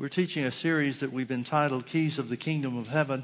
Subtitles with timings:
[0.00, 3.22] We're teaching a series that we've entitled Keys of the Kingdom of Heaven.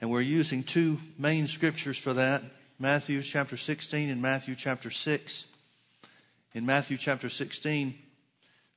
[0.00, 2.44] And we're using two main scriptures for that
[2.78, 5.44] Matthew chapter 16 and Matthew chapter 6.
[6.54, 7.98] In Matthew chapter 16,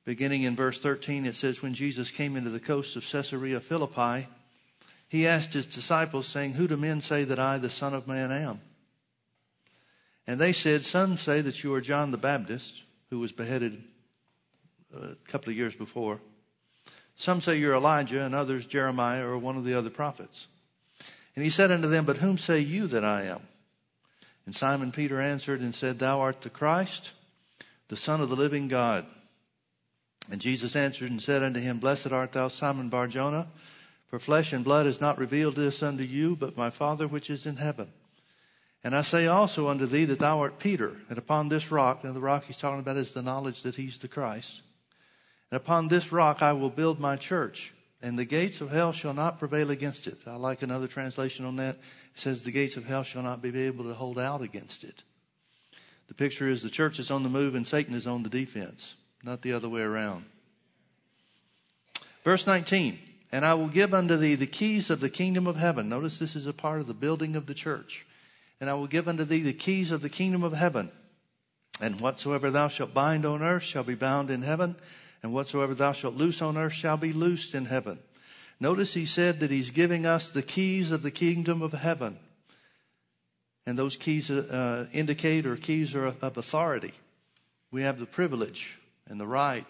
[0.04, 4.26] beginning in verse 13, it says, When Jesus came into the coast of Caesarea Philippi,
[5.08, 8.32] he asked his disciples, saying, Who do men say that I, the Son of Man,
[8.32, 8.60] am?
[10.26, 13.84] And they said, Some say that you are John the Baptist, who was beheaded
[14.92, 16.18] uh, a couple of years before.
[17.16, 20.46] Some say you're Elijah, and others Jeremiah or one of the other prophets.
[21.34, 23.40] And he said unto them, But whom say you that I am?
[24.44, 27.12] And Simon Peter answered and said, Thou art the Christ,
[27.88, 29.06] the Son of the living God.
[30.30, 33.48] And Jesus answered and said unto him, Blessed art thou, Simon Barjona,
[34.08, 37.46] for flesh and blood has not revealed this unto you, but my Father which is
[37.46, 37.88] in heaven.
[38.84, 42.12] And I say also unto thee that thou art Peter, and upon this rock, now
[42.12, 44.62] the rock he's talking about is the knowledge that he's the Christ.
[45.52, 49.12] And upon this rock I will build my church, and the gates of hell shall
[49.12, 50.16] not prevail against it.
[50.26, 51.76] I like another translation on that.
[51.76, 55.02] It says, The gates of hell shall not be able to hold out against it.
[56.08, 58.94] The picture is the church is on the move and Satan is on the defense,
[59.22, 60.24] not the other way around.
[62.24, 62.98] Verse 19,
[63.30, 65.86] and I will give unto thee the keys of the kingdom of heaven.
[65.86, 68.06] Notice this is a part of the building of the church
[68.62, 70.92] and I will give unto thee the keys of the kingdom of heaven.
[71.80, 74.76] And whatsoever thou shalt bind on earth shall be bound in heaven,
[75.22, 77.98] and whatsoever thou shalt loose on earth shall be loosed in heaven.
[78.58, 82.18] Notice he said that he's giving us the keys of the kingdom of heaven.
[83.66, 86.92] And those keys uh, indicate or keys are of authority.
[87.70, 88.78] We have the privilege
[89.08, 89.66] and the right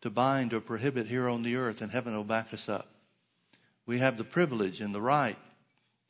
[0.00, 2.88] to bind or prohibit here on the earth, and heaven will back us up.
[3.86, 5.36] We have the privilege and the right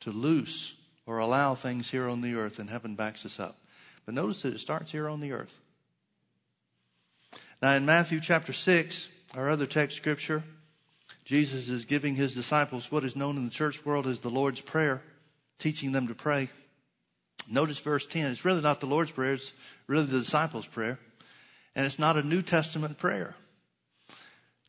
[0.01, 0.75] to loose
[1.07, 3.57] or allow things here on the earth, and heaven backs us up.
[4.07, 5.59] But notice that it starts here on the earth.
[7.63, 10.43] Now, in Matthew chapter 6, our other text scripture,
[11.27, 14.63] Jesus is giving his disciples what is known in the church world as the Lord's
[14.63, 15.03] Prayer,
[15.59, 16.49] teaching them to pray.
[17.51, 18.31] Notice verse 10.
[18.31, 19.53] It's really not the Lord's Prayer, it's
[19.87, 20.99] really the disciples' prayer.
[21.77, 23.35] And it's not a New Testament prayer.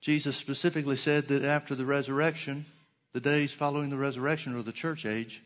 [0.02, 2.66] Jesus specifically said that after the resurrection,
[3.14, 5.42] the days following the resurrection or the church age,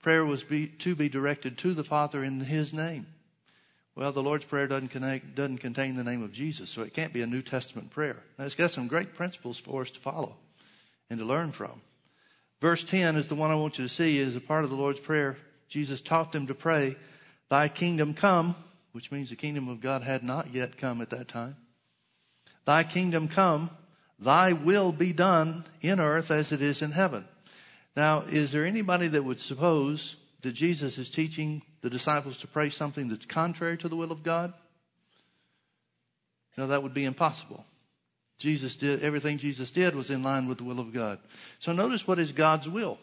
[0.00, 3.06] Prayer was be, to be directed to the Father in His name.
[3.96, 7.12] Well, the Lord's Prayer doesn't, connect, doesn't contain the name of Jesus, so it can't
[7.12, 8.16] be a New Testament prayer.
[8.38, 10.34] Now, it's got some great principles for us to follow
[11.10, 11.80] and to learn from.
[12.60, 14.76] Verse 10 is the one I want you to see is a part of the
[14.76, 15.36] Lord's Prayer.
[15.68, 16.96] Jesus taught them to pray,
[17.50, 18.56] Thy kingdom come,
[18.92, 21.56] which means the kingdom of God had not yet come at that time.
[22.64, 23.70] Thy kingdom come,
[24.18, 27.26] thy will be done in earth as it is in heaven.
[27.96, 32.70] Now, is there anybody that would suppose that Jesus is teaching the disciples to pray
[32.70, 34.54] something that's contrary to the will of God?
[36.56, 37.62] No, that would be impossible.
[38.38, 41.18] Jesus did, everything Jesus did was in line with the will of God.
[41.58, 42.98] So notice what is God's will.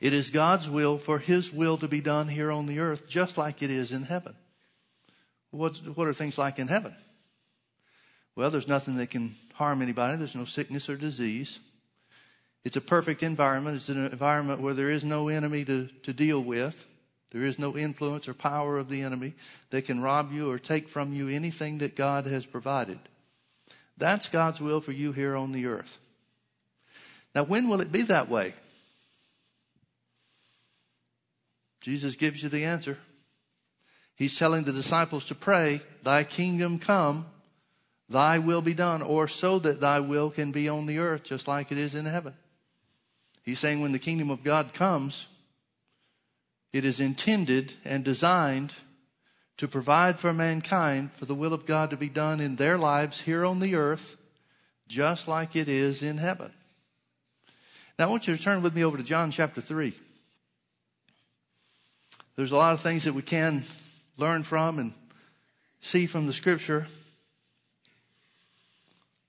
[0.00, 3.38] It is God's will for His will to be done here on the earth just
[3.38, 4.34] like it is in heaven.
[5.52, 6.96] What, what are things like in heaven?
[8.34, 10.16] Well, there's nothing that can harm anybody.
[10.16, 11.60] There's no sickness or disease.
[12.64, 13.76] It's a perfect environment.
[13.76, 16.84] It's an environment where there is no enemy to, to deal with.
[17.34, 19.34] There is no influence or power of the enemy
[19.70, 23.00] that can rob you or take from you anything that God has provided.
[23.98, 25.98] That's God's will for you here on the earth.
[27.34, 28.54] Now, when will it be that way?
[31.80, 32.98] Jesus gives you the answer.
[34.14, 37.26] He's telling the disciples to pray, Thy kingdom come,
[38.08, 41.48] Thy will be done, or so that Thy will can be on the earth just
[41.48, 42.34] like it is in heaven.
[43.42, 45.26] He's saying when the kingdom of God comes,
[46.74, 48.74] it is intended and designed
[49.58, 53.20] to provide for mankind for the will of God to be done in their lives
[53.20, 54.16] here on the earth,
[54.88, 56.50] just like it is in heaven.
[57.96, 59.94] Now, I want you to turn with me over to John chapter 3.
[62.34, 63.62] There's a lot of things that we can
[64.16, 64.92] learn from and
[65.80, 66.88] see from the scripture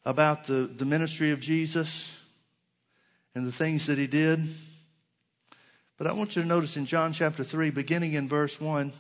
[0.04, 2.12] about the, the ministry of Jesus
[3.36, 4.50] and the things that he did.
[5.98, 8.92] But I want you to notice in John chapter 3, beginning in verse 1,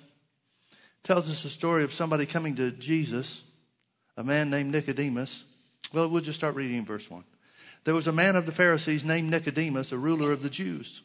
[1.03, 3.41] tells us a story of somebody coming to Jesus,
[4.15, 5.43] a man named Nicodemus.
[5.91, 7.23] Well, we'll just start reading in verse 1.
[7.83, 11.01] There was a man of the Pharisees named Nicodemus, a ruler of the Jews.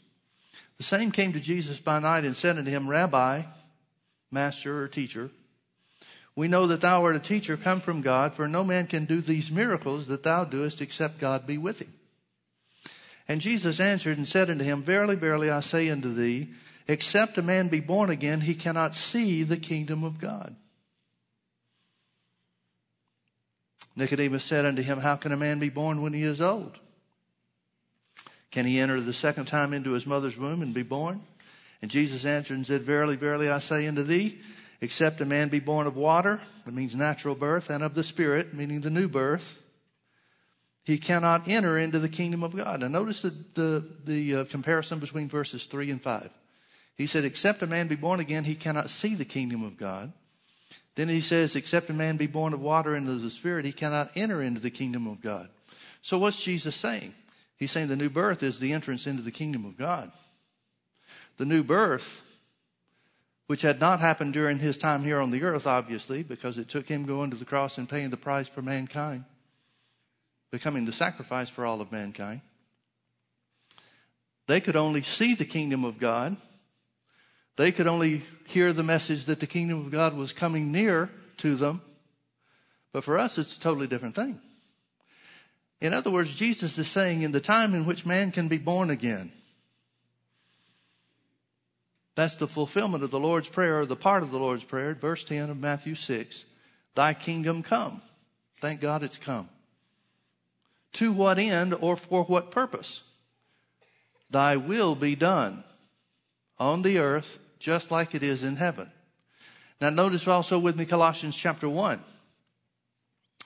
[0.78, 3.43] The same came to Jesus by night and said unto him, Rabbi,
[4.31, 5.31] master or teacher,
[6.36, 9.20] we know that thou art a teacher come from God, for no man can do
[9.20, 11.93] these miracles that thou doest except God be with him.
[13.31, 16.49] And Jesus answered and said unto him, Verily, verily, I say unto thee,
[16.88, 20.56] except a man be born again, he cannot see the kingdom of God.
[23.94, 26.77] Nicodemus said unto him, How can a man be born when he is old?
[28.50, 31.21] Can he enter the second time into his mother's womb and be born?
[31.82, 34.41] And Jesus answered and said, Verily, verily, I say unto thee,
[34.81, 38.55] except a man be born of water, that means natural birth, and of the Spirit,
[38.55, 39.56] meaning the new birth,
[40.85, 42.81] he cannot enter into the kingdom of God.
[42.81, 46.31] Now notice the, the, the uh, comparison between verses 3 and 5.
[46.97, 50.12] He said, except a man be born again, he cannot see the kingdom of God.
[50.97, 53.73] Then he says, except a man be born of water and of the Spirit, he
[53.73, 55.49] cannot enter into the kingdom of God.
[56.03, 57.15] So what's Jesus saying?
[57.56, 60.11] He's saying the new birth is the entrance into the kingdom of God.
[61.37, 62.21] The new birth,
[63.47, 66.88] which had not happened during his time here on the earth, obviously, because it took
[66.88, 69.25] him going to the cross and paying the price for mankind,
[70.50, 72.41] becoming the sacrifice for all of mankind.
[74.47, 76.37] They could only see the kingdom of God.
[77.56, 81.55] They could only hear the message that the kingdom of God was coming near to
[81.55, 81.82] them.
[82.93, 84.41] But for us, it's a totally different thing.
[85.81, 88.91] In other words, Jesus is saying in the time in which man can be born
[88.91, 89.32] again,
[92.17, 95.25] that's the fulfillment of the Lord's Prayer, or the part of the Lord's Prayer, verse
[95.25, 96.44] 10 of Matthew 6.
[96.94, 98.03] Thy kingdom come.
[98.61, 99.49] Thank God it's come.
[100.94, 103.02] To what end or for what purpose?
[104.31, 105.64] Thy will be done
[106.58, 108.90] on the earth just like it is in heaven.
[109.81, 112.00] Now notice also with me Colossians chapter 1.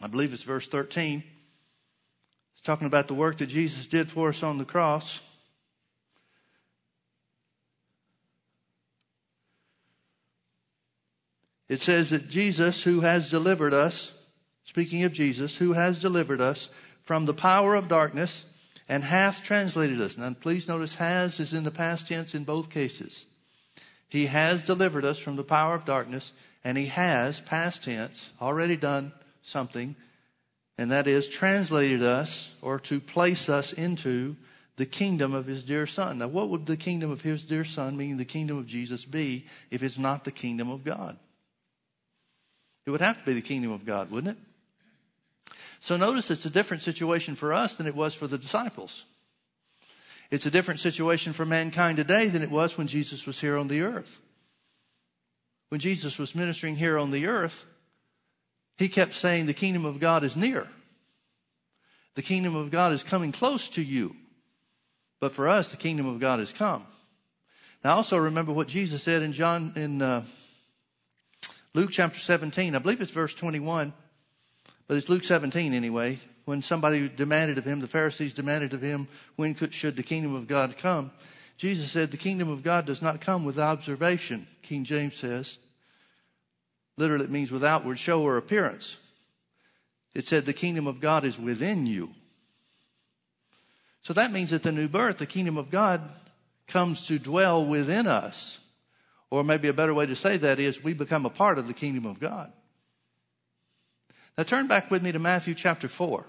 [0.02, 1.22] I believe it's verse 13
[2.52, 5.20] It's talking about the work that Jesus did for us on the cross.
[11.68, 14.12] It says that Jesus, who has delivered us,
[14.64, 16.68] speaking of Jesus, who has delivered us
[17.04, 18.44] from the power of darkness
[18.88, 20.18] and hath translated us.
[20.18, 23.24] Now, please notice has is in the past tense in both cases.
[24.08, 28.76] He has delivered us from the power of darkness and he has, past tense, already
[28.76, 29.12] done
[29.42, 29.96] something
[30.76, 34.36] and that is translated us or to place us into
[34.76, 36.18] the kingdom of his dear son.
[36.18, 39.46] Now, what would the kingdom of his dear son, meaning the kingdom of Jesus, be
[39.70, 41.16] if it's not the kingdom of God?
[42.86, 44.44] It would have to be the kingdom of God, wouldn't it?
[45.84, 49.04] So notice it's a different situation for us than it was for the disciples.
[50.30, 53.68] It's a different situation for mankind today than it was when Jesus was here on
[53.68, 54.18] the earth.
[55.68, 57.66] When Jesus was ministering here on the earth,
[58.78, 60.68] he kept saying, The kingdom of God is near.
[62.14, 64.16] The kingdom of God is coming close to you.
[65.20, 66.86] But for us, the kingdom of God has come.
[67.84, 70.24] Now, also remember what Jesus said in John, in uh,
[71.74, 72.74] Luke chapter 17.
[72.74, 73.92] I believe it's verse 21,
[74.86, 76.20] but it's Luke 17 anyway.
[76.44, 80.34] When somebody demanded of him, the Pharisees demanded of him, when could, should the kingdom
[80.34, 81.10] of God come?
[81.56, 85.58] Jesus said, The kingdom of God does not come with observation, King James says.
[86.96, 88.96] Literally, it means with outward show or appearance.
[90.14, 92.10] It said the kingdom of God is within you.
[94.02, 96.02] So that means that the new birth, the kingdom of God,
[96.68, 98.58] comes to dwell within us.
[99.30, 101.74] Or maybe a better way to say that is we become a part of the
[101.74, 102.52] kingdom of God.
[104.36, 106.24] Now turn back with me to Matthew chapter 4.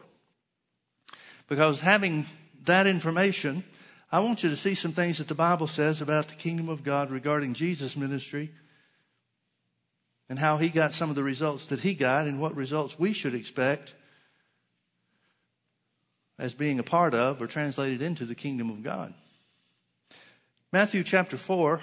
[1.48, 2.28] Because having
[2.66, 3.64] that information,
[4.12, 6.84] I want you to see some things that the Bible says about the kingdom of
[6.84, 8.52] God regarding Jesus' ministry
[10.30, 13.14] and how he got some of the results that he got and what results we
[13.14, 13.94] should expect
[16.38, 19.14] as being a part of or translated into the kingdom of God.
[20.72, 21.82] Matthew chapter 4.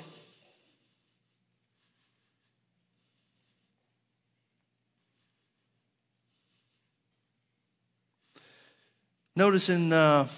[9.34, 10.28] Notice in, uh,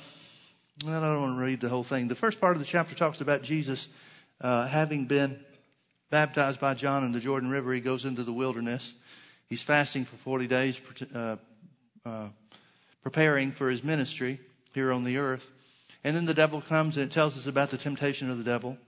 [0.86, 2.06] I don't want to read the whole thing.
[2.06, 3.88] The first part of the chapter talks about Jesus
[4.40, 5.40] uh, having been
[6.10, 8.94] baptized by John in the Jordan River, he goes into the wilderness.
[9.48, 10.80] He's fasting for 40 days,
[11.12, 11.36] uh,
[12.06, 12.28] uh,
[13.02, 14.38] preparing for his ministry
[14.74, 15.50] here on the earth.
[16.04, 18.78] And then the devil comes and it tells us about the temptation of the devil.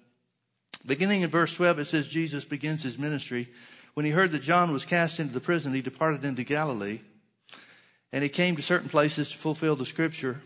[0.87, 3.49] Beginning in verse 12, it says Jesus begins his ministry.
[3.95, 7.01] When he heard that John was cast into the prison, he departed into Galilee.
[8.13, 10.41] And he came to certain places to fulfill the scripture.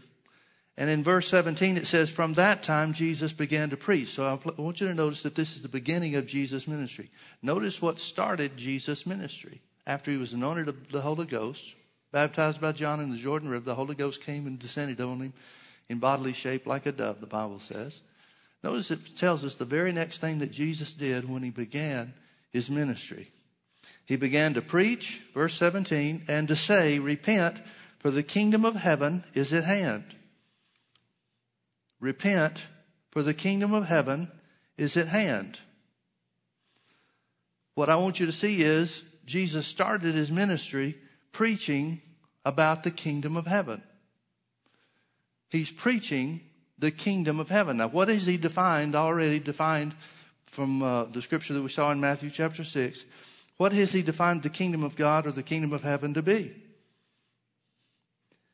[0.76, 4.09] And in verse 17, it says, From that time, Jesus began to preach.
[4.09, 7.11] So I want you to notice that this is the beginning of Jesus' ministry.
[7.43, 9.61] Notice what started Jesus' ministry.
[9.87, 11.75] After he was anointed of the Holy Ghost,
[12.12, 15.33] baptized by John in the Jordan River, the Holy Ghost came and descended on him
[15.88, 18.00] in bodily shape like a dove, the Bible says.
[18.62, 22.14] Notice it tells us the very next thing that Jesus did when he began
[22.52, 23.31] his ministry.
[24.11, 27.59] He began to preach, verse 17, and to say, Repent,
[28.00, 30.02] for the kingdom of heaven is at hand.
[32.00, 32.67] Repent,
[33.12, 34.29] for the kingdom of heaven
[34.76, 35.61] is at hand.
[37.76, 40.97] What I want you to see is Jesus started his ministry
[41.31, 42.02] preaching
[42.45, 43.81] about the kingdom of heaven.
[45.50, 46.40] He's preaching
[46.81, 47.76] the kingdom of heaven.
[47.76, 49.95] Now, what is he defined, already defined
[50.47, 53.05] from uh, the scripture that we saw in Matthew chapter 6?
[53.61, 56.50] What has he defined the kingdom of God or the kingdom of heaven to be?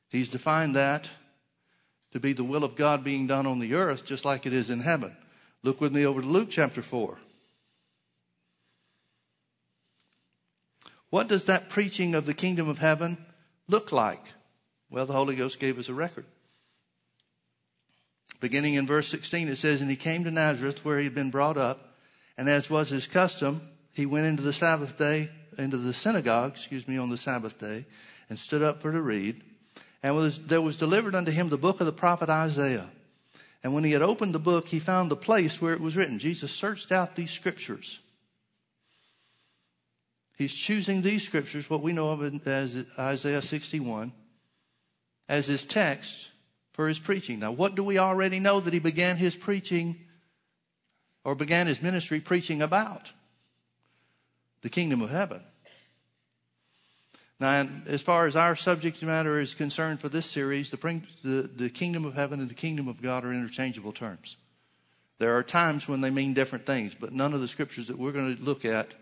[0.08, 1.08] He's defined that
[2.10, 4.68] to be the will of God being done on the earth just like it is
[4.68, 5.16] in heaven.
[5.62, 7.18] Look with me over to Luke chapter 4.
[11.10, 13.16] What does that preaching of the kingdom of heaven
[13.68, 14.32] look like?
[14.90, 16.26] Well, the Holy Ghost gave us a record.
[18.40, 21.30] Beginning in verse 16, it says, And he came to Nazareth where he had been
[21.30, 21.94] brought up,
[22.36, 23.60] and as was his custom,
[23.96, 27.86] he went into the Sabbath day, into the synagogue, excuse me, on the Sabbath day,
[28.28, 29.42] and stood up for to read.
[30.02, 32.90] And was, there was delivered unto him the book of the prophet Isaiah.
[33.64, 36.18] And when he had opened the book, he found the place where it was written.
[36.18, 37.98] Jesus searched out these scriptures.
[40.36, 44.12] He's choosing these scriptures, what we know of as Isaiah 61,
[45.26, 46.28] as his text
[46.74, 47.38] for his preaching.
[47.38, 49.96] Now, what do we already know that he began his preaching
[51.24, 53.10] or began his ministry preaching about?
[54.62, 55.42] The kingdom of heaven.
[57.38, 61.68] Now, as far as our subject matter is concerned for this series, the, the, the
[61.68, 64.36] kingdom of heaven and the kingdom of God are interchangeable terms.
[65.18, 68.12] There are times when they mean different things, but none of the scriptures that we're
[68.12, 68.92] going to look at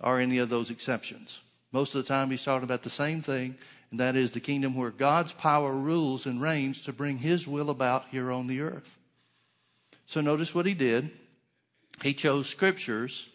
[0.00, 1.40] are any of those exceptions.
[1.72, 3.56] Most of the time, he's talking about the same thing,
[3.90, 7.70] and that is the kingdom where God's power rules and reigns to bring his will
[7.70, 8.98] about here on the earth.
[10.06, 11.10] So notice what he did.
[12.02, 13.26] He chose scriptures,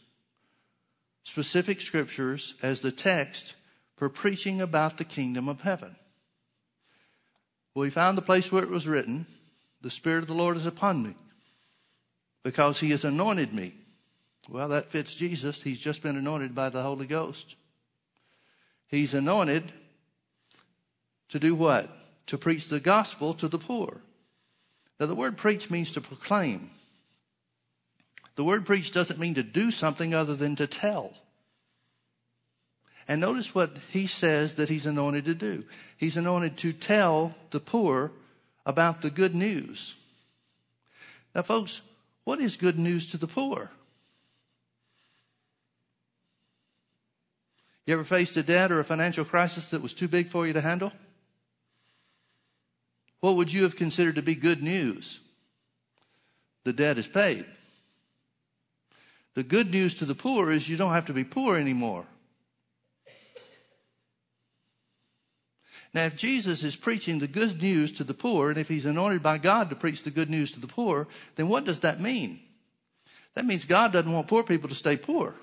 [1.25, 3.55] specific scriptures, as the text
[3.97, 5.95] for preaching about the kingdom of heaven.
[7.73, 9.25] Well, he found the place where it was written,
[9.81, 11.15] The Spirit of the Lord is upon me,
[12.43, 13.73] because he has anointed me.
[14.47, 15.61] Well, that fits Jesus.
[15.61, 17.55] He's just been anointed by the Holy Ghost.
[18.87, 19.73] He's anointed
[21.29, 21.89] to do what?
[22.27, 24.01] To preach the gospel to the poor.
[24.99, 26.69] Now, the word preach means to proclaim.
[28.35, 31.13] The word preach doesn't mean to do something other than to tell.
[33.07, 35.63] And notice what he says that he's anointed to do.
[35.97, 38.11] He's anointed to tell the poor
[38.65, 39.95] about the good news.
[41.33, 41.81] Now, folks,
[42.23, 43.69] what is good news to the poor?
[47.85, 50.53] You ever faced a debt or a financial crisis that was too big for you
[50.53, 50.91] to handle?
[53.19, 55.19] What would you have considered to be good news?
[56.63, 57.45] The debt is paid.
[59.35, 62.05] The good news to the poor is you don't have to be poor anymore.
[65.93, 69.23] Now, if Jesus is preaching the good news to the poor, and if he's anointed
[69.23, 72.41] by God to preach the good news to the poor, then what does that mean?
[73.35, 75.35] That means God doesn't want poor people to stay poor.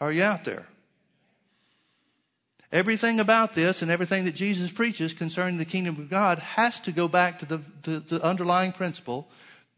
[0.00, 0.66] Are you out there?
[2.70, 6.92] Everything about this and everything that Jesus preaches concerning the kingdom of God has to
[6.92, 9.28] go back to the, the underlying principle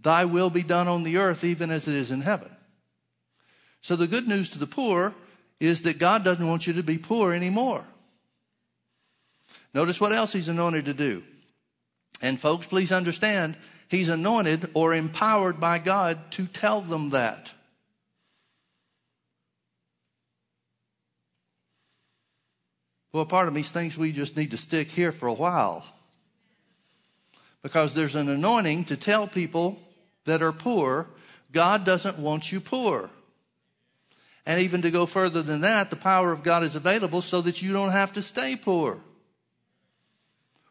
[0.07, 2.49] Thy will be done on the earth even as it is in heaven.
[3.81, 5.13] So the good news to the poor
[5.59, 7.85] is that God doesn't want you to be poor anymore.
[9.75, 11.25] Notice what else He's anointed to do.
[12.23, 13.57] And folks, please understand,
[13.89, 17.51] He's anointed or empowered by God to tell them that.
[23.13, 25.85] Well, part of me thinks we just need to stick here for a while.
[27.61, 29.81] Because there's an anointing to tell people
[30.27, 31.09] that are poor,
[31.53, 33.11] God doesn't want you poor.
[34.45, 37.63] And even to go further than that, the power of God is available so that
[37.63, 39.01] you don't have to stay poor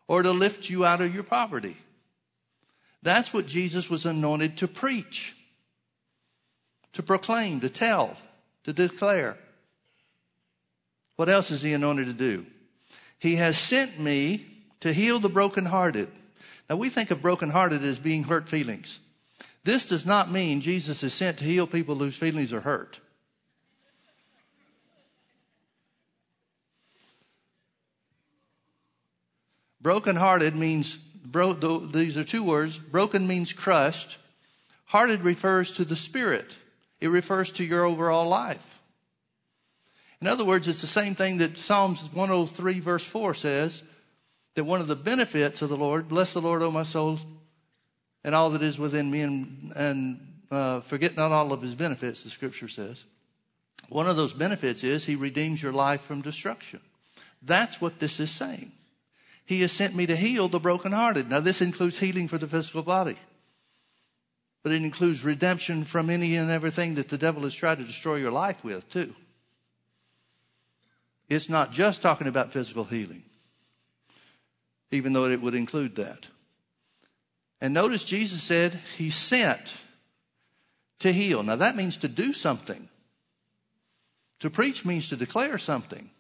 [0.07, 1.75] or to lift you out of your poverty.
[3.01, 5.35] That's what Jesus was anointed to preach,
[6.93, 8.15] to proclaim, to tell,
[8.63, 9.37] to declare.
[11.17, 12.45] What else is he anointed to do?
[13.19, 14.45] He has sent me
[14.81, 16.09] to heal the brokenhearted.
[16.69, 18.99] Now we think of brokenhearted as being hurt feelings.
[19.65, 22.99] This does not mean Jesus is sent to heal people whose feelings are hurt.
[29.81, 32.77] Brokenhearted means, bro, these are two words.
[32.77, 34.19] Broken means crushed.
[34.85, 36.57] Hearted refers to the spirit.
[37.01, 38.79] It refers to your overall life.
[40.21, 43.81] In other words, it's the same thing that Psalms 103 verse 4 says,
[44.53, 47.19] that one of the benefits of the Lord, bless the Lord, O my soul,
[48.25, 52.23] and all that is within me, and, and uh, forget not all of his benefits,
[52.23, 53.03] the scripture says.
[53.87, 56.79] One of those benefits is he redeems your life from destruction.
[57.43, 58.71] That's what this is saying.
[59.45, 61.29] He has sent me to heal the brokenhearted.
[61.29, 63.17] Now, this includes healing for the physical body,
[64.63, 68.15] but it includes redemption from any and everything that the devil has tried to destroy
[68.15, 69.13] your life with, too.
[71.29, 73.21] it's not just talking about physical healing,
[74.89, 76.27] even though it would include that.
[77.65, 79.81] And notice Jesus said he sent
[80.99, 81.41] to heal.
[81.41, 82.89] Now that means to do something.
[84.41, 86.11] To preach means to declare something,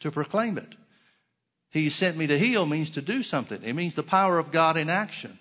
[0.00, 0.74] to proclaim it.
[1.70, 3.62] He sent me to heal means to do something.
[3.62, 5.38] It means the power of God in action.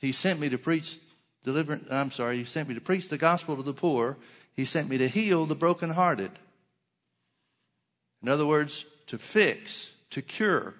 [0.00, 0.98] He sent me to preach
[1.44, 1.86] deliverance.
[1.88, 2.38] I'm sorry.
[2.38, 4.16] He sent me to preach the gospel to the poor.
[4.56, 6.32] He sent me to heal the brokenhearted.
[8.24, 10.74] In other words, to fix, to cure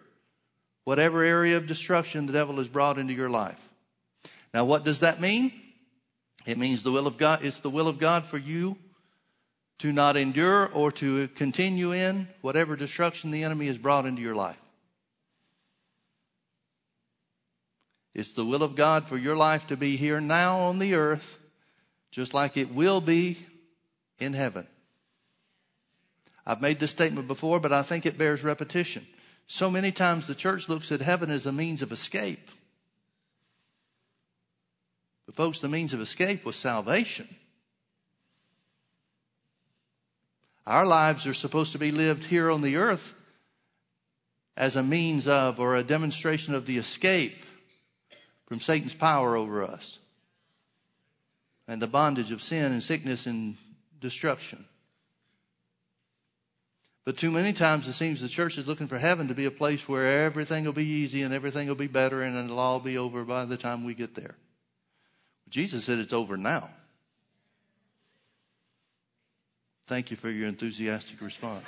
[0.89, 3.61] whatever area of destruction the devil has brought into your life.
[4.55, 5.53] Now, what does that mean?
[6.47, 8.79] It means the will of God, it's the will of God for you
[9.81, 14.35] to not endure or to continue in whatever destruction the enemy has brought into your
[14.35, 14.57] life.
[18.15, 21.37] It's the will of God for your life to be here now on the earth,
[22.11, 23.45] just like it will be
[24.19, 24.67] in heaven.
[26.47, 29.07] I've made this statement before, but I think it bears repetition.
[29.49, 32.51] So many times the church looks at heaven as a means of escape.
[35.25, 37.29] But, folks, the means of escape was salvation.
[40.67, 43.15] Our lives are supposed to be lived here on the earth
[44.55, 47.47] as a means of or a demonstration of the escape
[48.47, 49.99] from Satan's power over us
[51.67, 53.57] and the bondage of sin and sickness and
[53.99, 54.67] destruction.
[57.09, 59.51] But too many times it seems the church is looking for heaven to be a
[59.51, 62.99] place where everything will be easy and everything will be better and it'll all be
[62.99, 64.35] over by the time we get there.
[65.49, 66.69] Jesus said it's over now.
[69.87, 71.65] Thank you for your enthusiastic response.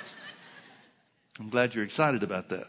[1.39, 2.67] I'm glad you're excited about that.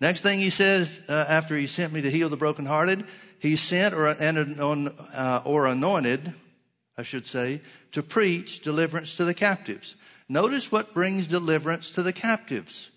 [0.00, 3.04] Next thing he says uh, after he sent me to heal the brokenhearted,
[3.38, 6.32] he sent or, uh, or anointed,
[6.96, 9.94] I should say, to preach deliverance to the captives.
[10.32, 12.88] Notice what brings deliverance to the captives.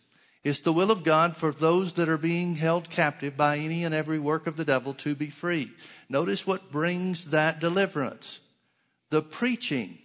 [0.46, 3.93] It's the will of God for those that are being held captive by any and
[3.93, 5.74] every work of the devil to be free.
[6.08, 8.39] Notice what brings that deliverance.
[9.10, 9.98] The preaching,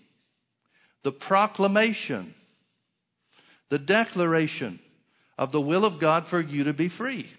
[1.05, 2.35] the proclamation,
[3.69, 4.81] the declaration
[5.39, 7.31] of the will of God for you to be free.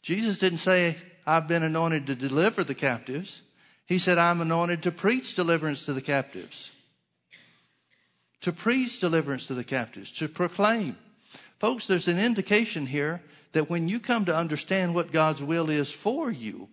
[0.00, 0.96] Jesus didn't say,
[1.26, 3.42] I've been anointed to deliver the captives.
[3.86, 6.70] He said, I'm anointed to preach deliverance to the captives
[8.44, 10.98] to preach deliverance to the captives, to proclaim.
[11.60, 15.90] Folks, there's an indication here that when you come to understand what God's will is
[15.90, 16.68] for you,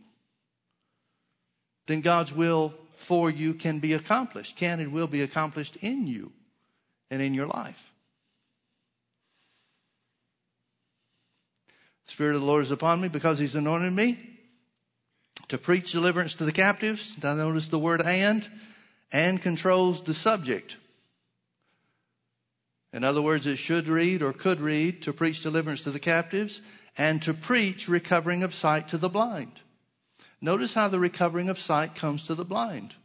[1.88, 6.34] then God's will for you can be accomplished, can and will be accomplished in you
[7.10, 7.82] and in your life.
[12.06, 14.31] Spirit of the Lord is upon me because He's anointed me
[15.52, 17.14] to preach deliverance to the captives.
[17.22, 18.48] Now notice the word and,
[19.12, 20.78] and controls the subject.
[22.94, 26.62] In other words, it should read or could read to preach deliverance to the captives
[26.98, 29.52] and to preach recovering of sight to the blind.
[30.40, 32.96] Notice how the recovering of sight comes to the blind.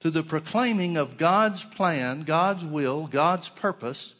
[0.00, 4.14] Through the proclaiming of God's plan, God's will, God's purpose,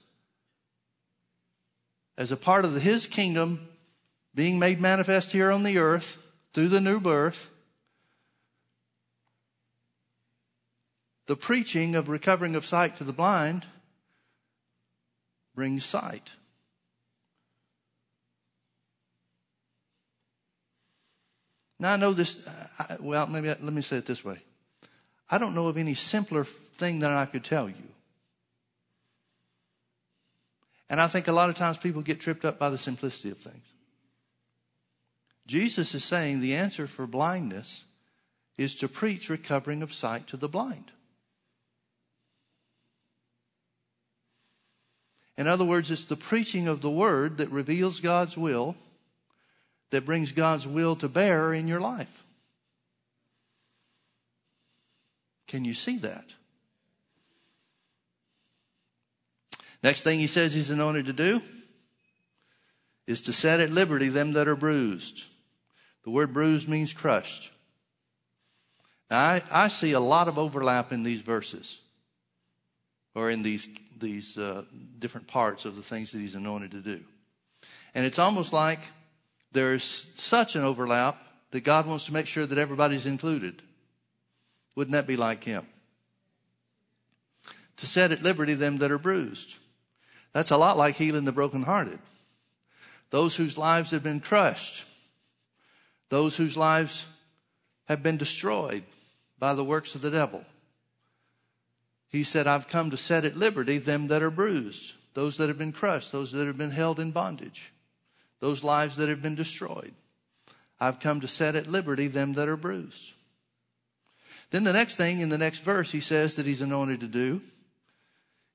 [2.19, 3.69] as a part of His kingdom
[4.35, 6.19] being made manifest here on the earth
[6.59, 7.51] through the new birth,
[11.29, 13.65] the preaching of recovering of sight to the blind
[15.55, 16.33] brings sight.
[21.79, 24.41] Now I know this, uh, well, maybe let me say it this way.
[25.31, 27.89] I don't know of any simpler thing that I could tell you.
[30.91, 33.39] And I think a lot of times people get tripped up by the simplicity of
[33.39, 33.63] things.
[35.49, 37.85] Jesus is saying the answer for blindness
[38.59, 40.93] is to preach recovering of sight to the blind.
[45.39, 48.77] In other words, it's the preaching of the word that reveals God's will,
[49.89, 52.25] that brings God's will to bear in your life.
[55.47, 56.27] Can you see that?
[59.83, 61.41] Next thing he says he's anointed to do
[63.07, 65.25] is to set at liberty them that are bruised.
[66.09, 67.51] The word bruised means crushed.
[69.11, 71.81] Now, I, I see a lot of overlap in these verses
[73.15, 73.69] or in these
[73.99, 74.63] these uh,
[74.99, 77.01] different parts of the things that he's anointed to do.
[77.95, 78.79] And it's almost like
[79.53, 83.61] there's such an overlap that God wants to make sure that everybody's included.
[84.77, 85.67] Wouldn't that be like him?
[87.77, 89.57] To set at liberty them that are bruised.
[90.33, 91.99] That's a lot like healing the brokenhearted.
[93.11, 94.87] Those whose lives have been crushed.
[96.09, 97.07] Those whose lives
[97.87, 98.85] have been destroyed
[99.39, 100.45] by the works of the devil.
[102.09, 105.59] He said, I've come to set at liberty them that are bruised, those that have
[105.59, 107.73] been crushed, those that have been held in bondage,
[108.41, 109.93] those lives that have been destroyed.
[110.81, 113.13] I've come to set at liberty them that are bruised.
[114.51, 117.43] Then the next thing in the next verse he says that he's anointed to do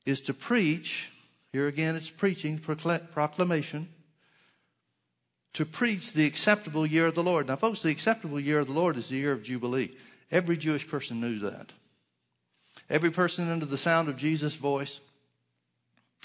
[0.06, 1.12] is to preach.
[1.52, 3.90] Here again, it's preaching, proclamation.
[5.54, 7.48] To preach the acceptable year of the Lord.
[7.48, 9.92] Now, folks, the acceptable year of the Lord is the year of Jubilee.
[10.32, 11.72] Every Jewish person knew that.
[12.90, 15.00] Every person under the sound of Jesus' voice,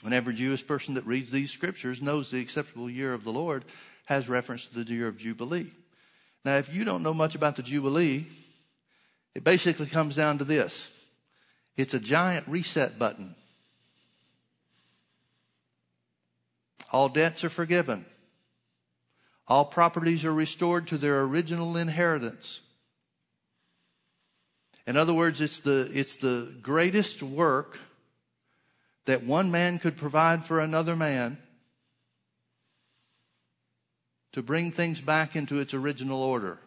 [0.05, 3.65] and every Jewish person that reads these scriptures knows the acceptable year of the Lord
[4.07, 5.71] has reference to the year of Jubilee.
[6.45, 8.27] Now, if you don't know much about the Jubilee,
[9.35, 10.89] it basically comes down to this
[11.77, 13.35] it's a giant reset button.
[16.91, 18.05] All debts are forgiven.
[19.49, 22.61] All properties are restored to their original inheritance.
[24.87, 27.79] In other words, it's the, it's the greatest work
[29.07, 31.39] that one man could provide for another man
[34.33, 36.59] to bring things back into its original order.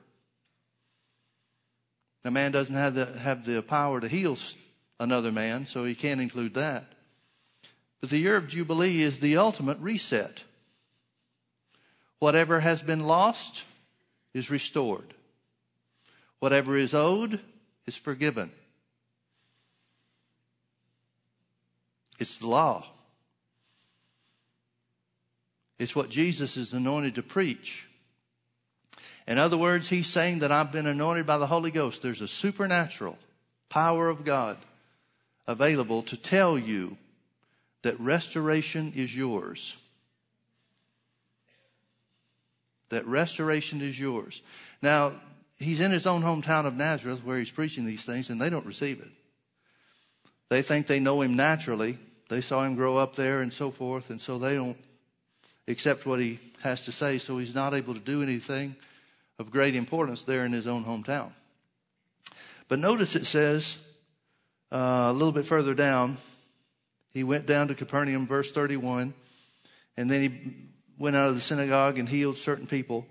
[2.23, 4.37] The man doesn't have the, have the power to heal
[4.99, 6.91] another man, so he can't include that.
[7.99, 10.43] But the year of Jubilee is the ultimate reset.
[12.21, 13.63] Whatever has been lost
[14.31, 15.15] is restored.
[16.37, 17.39] Whatever is owed
[17.87, 18.51] is forgiven.
[22.19, 22.85] It's the law.
[25.79, 27.87] It's what Jesus is anointed to preach.
[29.27, 32.03] In other words, he's saying that I've been anointed by the Holy Ghost.
[32.03, 33.17] There's a supernatural
[33.67, 34.57] power of God
[35.47, 36.97] available to tell you
[37.81, 39.75] that restoration is yours.
[42.91, 44.41] That restoration is yours.
[44.81, 45.13] Now,
[45.59, 48.65] he's in his own hometown of Nazareth where he's preaching these things, and they don't
[48.65, 49.09] receive it.
[50.49, 51.97] They think they know him naturally.
[52.29, 54.77] They saw him grow up there and so forth, and so they don't
[55.67, 58.75] accept what he has to say, so he's not able to do anything
[59.39, 61.31] of great importance there in his own hometown.
[62.67, 63.77] But notice it says
[64.71, 66.17] uh, a little bit further down,
[67.13, 69.13] he went down to Capernaum, verse 31,
[69.97, 70.70] and then he
[71.01, 73.07] went out of the synagogue and healed certain people.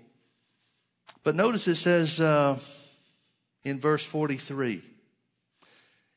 [1.23, 2.57] But notice it says uh,
[3.63, 4.81] in verse 43,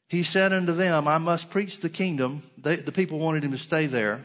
[0.08, 2.44] he said unto them, I must preach the kingdom.
[2.56, 4.24] They, the people wanted him to stay there.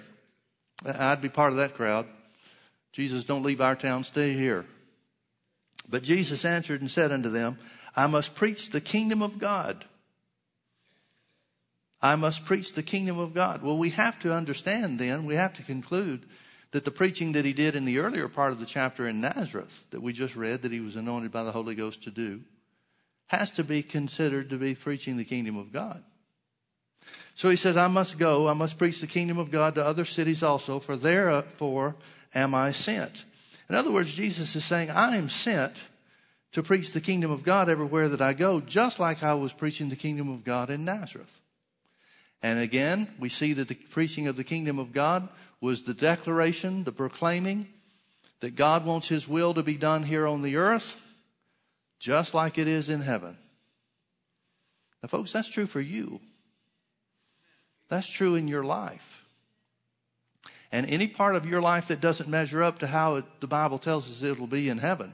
[0.85, 2.05] I'd be part of that crowd.
[2.93, 4.65] Jesus, don't leave our town, stay here.
[5.89, 7.57] But Jesus answered and said unto them,
[7.95, 9.85] I must preach the kingdom of God.
[11.99, 13.63] I must preach the kingdom of God.
[13.63, 16.21] Well, we have to understand then, we have to conclude
[16.71, 19.83] that the preaching that he did in the earlier part of the chapter in Nazareth
[19.91, 22.41] that we just read that he was anointed by the Holy Ghost to do
[23.27, 26.03] has to be considered to be preaching the kingdom of God.
[27.35, 30.05] So he says, I must go, I must preach the kingdom of God to other
[30.05, 31.95] cities also, for therefore
[32.33, 33.23] am I sent.
[33.69, 35.75] In other words, Jesus is saying, I am sent
[36.51, 39.89] to preach the kingdom of God everywhere that I go, just like I was preaching
[39.89, 41.39] the kingdom of God in Nazareth.
[42.41, 45.29] And again, we see that the preaching of the kingdom of God
[45.61, 47.67] was the declaration, the proclaiming
[48.39, 51.01] that God wants his will to be done here on the earth,
[51.99, 53.37] just like it is in heaven.
[55.03, 56.21] Now, folks, that's true for you.
[57.89, 59.25] That's true in your life.
[60.71, 63.79] And any part of your life that doesn't measure up to how it, the Bible
[63.79, 65.13] tells us it'll be in heaven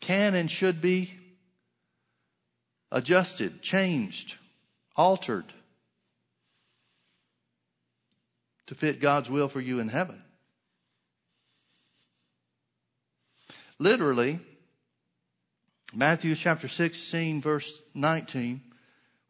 [0.00, 1.12] can and should be
[2.90, 4.36] adjusted, changed,
[4.96, 5.52] altered
[8.68, 10.22] to fit God's will for you in heaven.
[13.78, 14.40] Literally,
[15.94, 18.60] Matthew chapter 16, verse 19,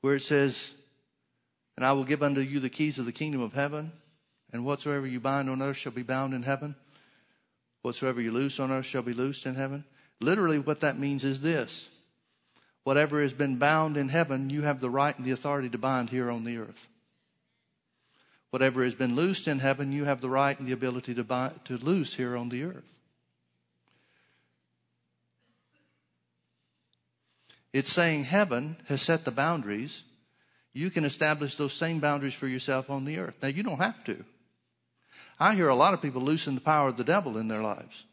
[0.01, 0.73] where it says,
[1.77, 3.93] And I will give unto you the keys of the kingdom of heaven.
[4.53, 6.75] And whatsoever you bind on earth shall be bound in heaven.
[7.83, 9.85] Whatsoever you loose on earth shall be loosed in heaven.
[10.21, 11.89] Literally, what that means is this
[12.83, 16.11] whatever has been bound in heaven, you have the right and the authority to bind
[16.11, 16.89] here on the earth.
[18.51, 21.65] Whatever has been loosed in heaven, you have the right and the ability to, bind,
[21.67, 22.99] to loose here on the earth.
[27.73, 30.03] It's saying heaven has set the boundaries.
[30.73, 33.35] You can establish those same boundaries for yourself on the earth.
[33.43, 34.25] Now, you don't have to.
[35.39, 38.05] I hear a lot of people loosen the power of the devil in their lives.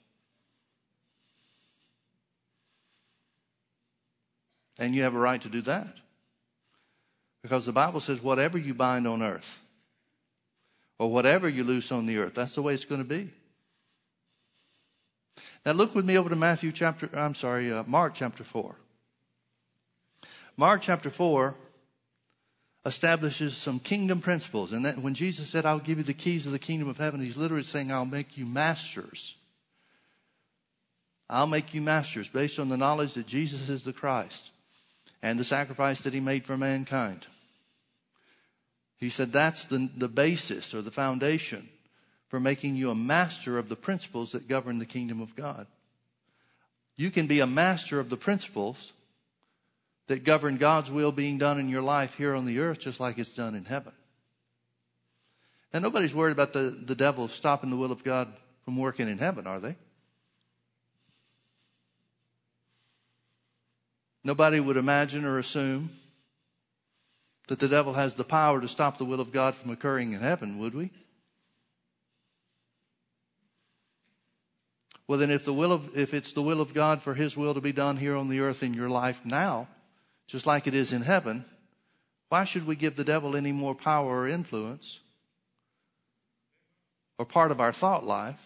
[4.78, 5.88] And you have a right to do that.
[7.42, 9.60] Because the Bible says, whatever you bind on earth,
[11.00, 13.30] or whatever you loose on the earth, that's the way it's going to be.
[15.66, 18.76] Now look with me over to Matthew chapter, I'm sorry, uh, Mark chapter 4.
[20.58, 21.56] Mark chapter 4,
[22.86, 24.72] establishes some kingdom principles.
[24.72, 27.20] And that when Jesus said, I'll give you the keys of the kingdom of heaven,
[27.20, 29.36] he's literally saying, I'll make you masters.
[31.30, 34.52] I'll make you masters based on the knowledge that Jesus is the Christ
[35.24, 37.26] and the sacrifice that he made for mankind.
[38.98, 41.70] He said that's the, the basis or the foundation
[42.30, 45.68] for making you a master of the principles that govern the kingdom of God.
[46.98, 48.94] You can be a master of the principles
[50.08, 53.18] that govern God's will being done in your life here on the earth just like
[53.18, 53.92] it's done in heaven.
[55.74, 58.32] Now, nobody's worried about the, the devil stopping the will of God
[58.64, 59.76] from working in heaven, are they?
[64.24, 65.90] Nobody would imagine or assume
[67.48, 70.22] that the devil has the power to stop the will of God from occurring in
[70.22, 70.92] heaven, would we?
[75.08, 77.54] Well, then, if the will of, if it's the will of God for His will
[77.54, 79.68] to be done here on the earth in your life now,
[80.26, 81.46] just like it is in heaven,
[82.30, 85.00] why should we give the devil any more power or influence
[87.20, 88.42] or part of our thought life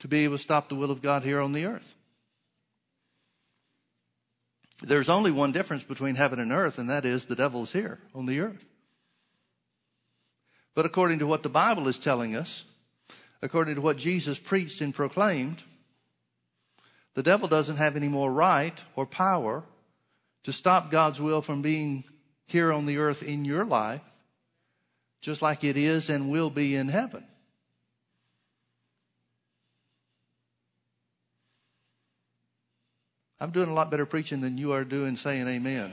[0.00, 1.94] to be able to stop the will of God here on the earth?
[4.82, 7.98] There's only one difference between heaven and earth, and that is the devil is here
[8.14, 8.64] on the earth.
[10.74, 12.64] But according to what the Bible is telling us,
[13.42, 15.62] according to what Jesus preached and proclaimed,
[17.14, 19.64] the devil doesn't have any more right or power
[20.44, 22.04] to stop God's will from being
[22.46, 24.00] here on the earth in your life,
[25.20, 27.24] just like it is and will be in heaven.
[33.40, 35.92] I'm doing a lot better preaching than you are doing saying amen.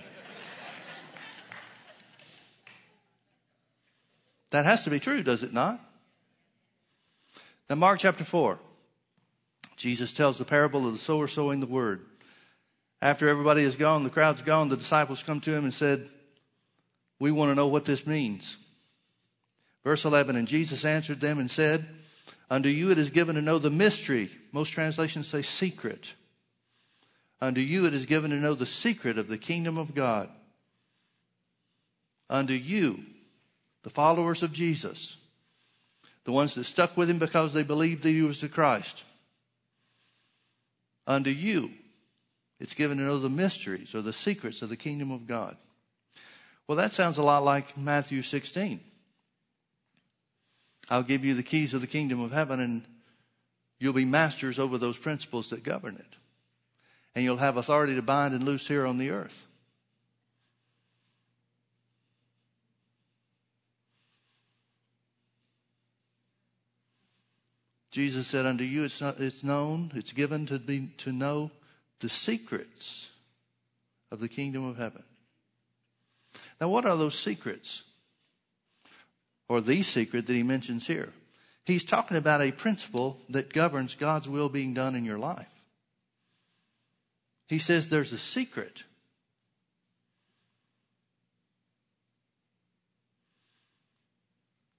[4.50, 5.80] that has to be true, does it not?
[7.70, 8.60] Now, Mark chapter 4,
[9.78, 12.06] Jesus tells the parable of the sower sowing the word.
[13.02, 16.10] After everybody is gone, the crowd's gone, the disciples come to him and said,
[17.20, 18.58] We want to know what this means.
[19.84, 21.86] Verse 11, and Jesus answered them and said,
[22.50, 24.30] Unto you it is given to know the mystery.
[24.52, 26.14] Most translations say secret.
[27.40, 30.30] Unto you it is given to know the secret of the kingdom of God.
[32.30, 33.00] Unto you,
[33.84, 35.16] the followers of Jesus,
[36.26, 39.04] the ones that stuck with him because they believed that he was the Christ.
[41.06, 41.72] Unto you,
[42.60, 45.56] it's given to know the mysteries or the secrets of the kingdom of God.
[46.68, 48.82] Well, that sounds a lot like Matthew 16.
[50.90, 52.84] I'll give you the keys of the kingdom of heaven and
[53.80, 56.16] you'll be masters over those principles that govern it.
[57.18, 59.48] And you'll have authority to bind and loose here on the earth.
[67.90, 71.50] Jesus said, Unto you it's, not, it's known, it's given to, be, to know
[72.02, 73.10] the secrets
[74.12, 75.02] of the kingdom of heaven.
[76.62, 77.82] Now, what are those secrets?
[79.50, 81.12] Or the secret that he mentions here?
[81.66, 85.57] He's talking about a principle that governs God's will being done in your life.
[87.48, 88.84] He says there's a secret.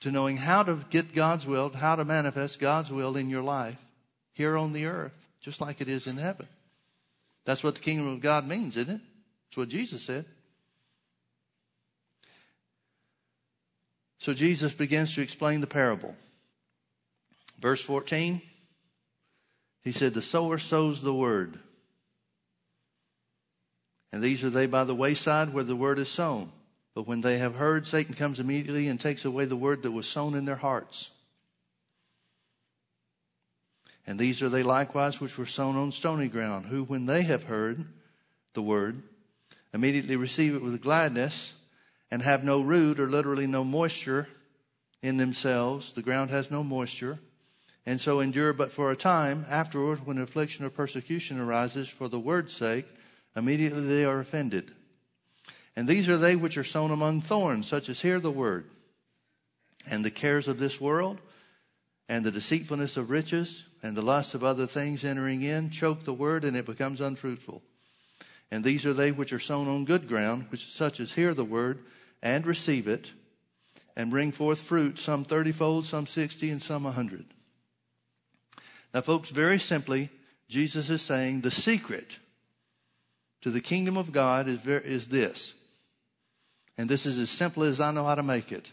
[0.00, 3.78] To knowing how to get God's will, how to manifest God's will in your life
[4.32, 6.46] here on the earth, just like it is in heaven.
[7.44, 9.00] That's what the kingdom of God means, isn't it?
[9.48, 10.26] That's what Jesus said.
[14.18, 16.14] So Jesus begins to explain the parable.
[17.58, 18.42] Verse 14,
[19.82, 21.58] he said, The sower sows the word.
[24.12, 26.50] And these are they by the wayside where the word is sown.
[26.94, 30.08] But when they have heard, Satan comes immediately and takes away the word that was
[30.08, 31.10] sown in their hearts.
[34.06, 37.44] And these are they likewise which were sown on stony ground, who, when they have
[37.44, 37.84] heard
[38.54, 39.02] the word,
[39.74, 41.52] immediately receive it with gladness
[42.10, 44.26] and have no root or literally no moisture
[45.02, 45.92] in themselves.
[45.92, 47.18] The ground has no moisture.
[47.84, 49.46] And so endure but for a time.
[49.48, 52.86] Afterward, when affliction or persecution arises for the word's sake,
[53.36, 54.72] immediately they are offended.
[55.76, 58.68] And these are they which are sown among thorns, such as hear the word.
[59.88, 61.20] And the cares of this world
[62.08, 66.12] and the deceitfulness of riches and the lust of other things entering in choke the
[66.12, 67.62] word and it becomes unfruitful.
[68.50, 71.44] And these are they which are sown on good ground, which such as hear the
[71.44, 71.84] word
[72.22, 73.12] and receive it
[73.96, 77.26] and bring forth fruit, some thirtyfold, some sixty, and some a hundred.
[78.94, 80.08] Now, folks, very simply,
[80.48, 82.18] Jesus is saying the secret
[83.40, 85.54] to the kingdom of God is, is this.
[86.76, 88.70] And this is as simple as I know how to make it.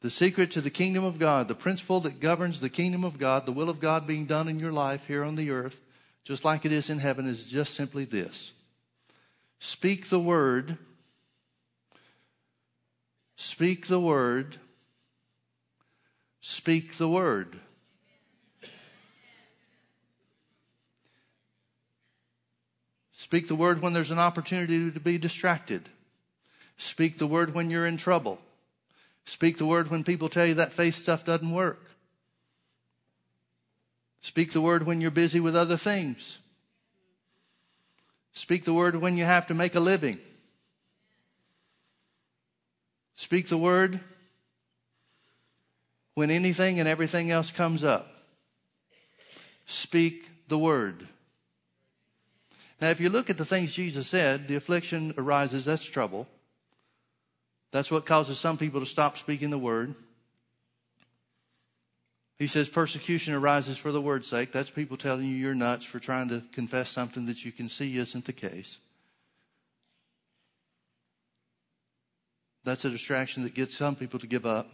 [0.00, 3.46] The secret to the kingdom of God, the principle that governs the kingdom of God,
[3.46, 5.80] the will of God being done in your life here on the earth,
[6.24, 8.52] just like it is in heaven, is just simply this
[9.58, 10.78] Speak the word
[13.40, 14.56] Speak the word.
[16.40, 17.60] Speak the word.
[23.28, 25.86] Speak the word when there's an opportunity to be distracted.
[26.78, 28.38] Speak the word when you're in trouble.
[29.26, 31.90] Speak the word when people tell you that faith stuff doesn't work.
[34.22, 36.38] Speak the word when you're busy with other things.
[38.32, 40.18] Speak the word when you have to make a living.
[43.14, 44.00] Speak the word
[46.14, 48.10] when anything and everything else comes up.
[49.66, 51.06] Speak the word.
[52.80, 56.28] Now, if you look at the things Jesus said, the affliction arises, that's trouble.
[57.72, 59.94] That's what causes some people to stop speaking the word.
[62.38, 64.52] He says persecution arises for the word's sake.
[64.52, 67.96] That's people telling you you're nuts for trying to confess something that you can see
[67.96, 68.78] isn't the case.
[72.64, 74.70] That's a distraction that gets some people to give up.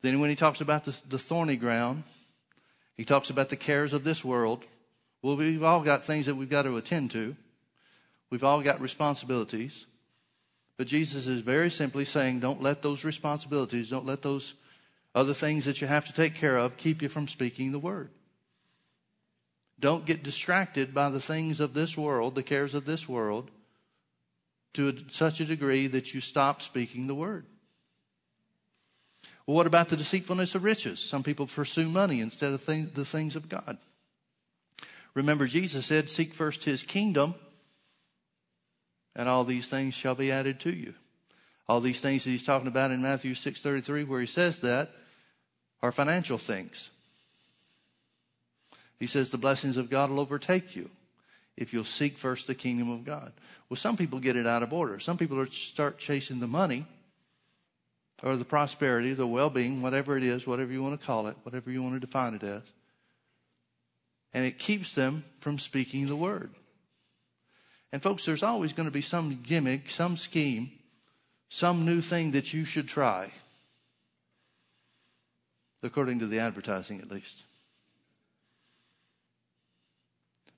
[0.00, 2.04] Then when he talks about the, the thorny ground,
[2.96, 4.64] he talks about the cares of this world.
[5.26, 7.34] Well, we've all got things that we've got to attend to.
[8.30, 9.84] We've all got responsibilities.
[10.76, 14.54] But Jesus is very simply saying, don't let those responsibilities, don't let those
[15.16, 18.10] other things that you have to take care of keep you from speaking the word.
[19.80, 23.50] Don't get distracted by the things of this world, the cares of this world,
[24.74, 27.44] to such a degree that you stop speaking the word.
[29.44, 31.00] Well, what about the deceitfulness of riches?
[31.00, 33.78] Some people pursue money instead of the things of God.
[35.16, 37.34] Remember, Jesus said, Seek first his kingdom,
[39.16, 40.92] and all these things shall be added to you.
[41.66, 44.90] All these things that he's talking about in Matthew 6.33, where he says that,
[45.82, 46.90] are financial things.
[48.98, 50.90] He says the blessings of God will overtake you
[51.56, 53.32] if you'll seek first the kingdom of God.
[53.70, 55.00] Well, some people get it out of order.
[55.00, 56.84] Some people start chasing the money
[58.22, 61.36] or the prosperity, the well being, whatever it is, whatever you want to call it,
[61.42, 62.62] whatever you want to define it as.
[64.36, 66.50] And it keeps them from speaking the word.
[67.90, 70.72] And folks, there's always going to be some gimmick, some scheme,
[71.48, 73.30] some new thing that you should try
[75.82, 77.44] according to the advertising at least.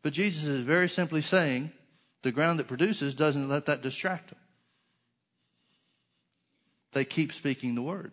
[0.02, 1.70] But Jesus is very simply saying
[2.22, 4.38] the ground that produces doesn't let that distract them.
[6.94, 8.10] They keep speaking the word.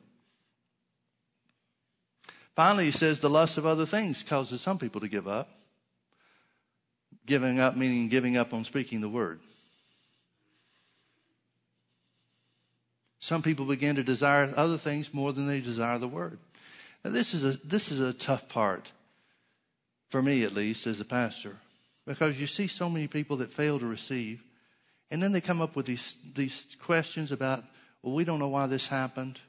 [2.56, 5.55] Finally, he says the lust of other things causes some people to give up.
[7.26, 9.40] Giving up meaning giving up on speaking the word.
[13.20, 16.38] Some people begin to desire other things more than they desire the word.
[17.04, 18.92] Now, this is a, this is a tough part
[20.10, 21.58] for me, at least, as a pastor,
[22.06, 24.44] because you see so many people that fail to receive,
[25.10, 27.64] and then they come up with these, these questions about,
[28.04, 29.40] well, we don't know why this happened.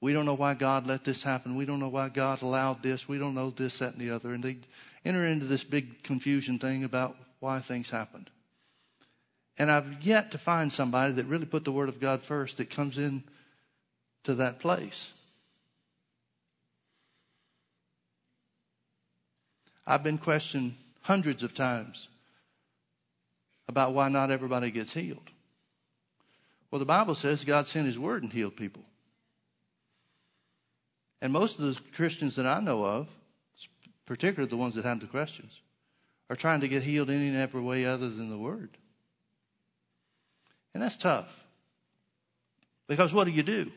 [0.00, 1.56] We don't know why God let this happen.
[1.56, 3.08] We don't know why God allowed this.
[3.08, 4.32] We don't know this, that, and the other.
[4.32, 4.58] And they
[5.06, 8.30] enter into this big confusion thing about why things happened.
[9.58, 12.68] And I've yet to find somebody that really put the Word of God first that
[12.68, 13.24] comes in
[14.24, 15.12] to that place.
[19.86, 22.08] I've been questioned hundreds of times
[23.68, 25.30] about why not everybody gets healed.
[26.70, 28.82] Well, the Bible says God sent His Word and healed people.
[31.22, 33.08] And most of the Christians that I know of,
[34.06, 35.60] particularly the ones that have the questions,
[36.30, 38.70] are trying to get healed any and every way other than the Word.
[40.74, 41.44] And that's tough.
[42.88, 43.70] Because what do you do?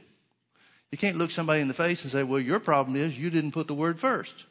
[0.91, 3.51] You can't look somebody in the face and say, well, your problem is you didn't
[3.51, 4.45] put the Word first.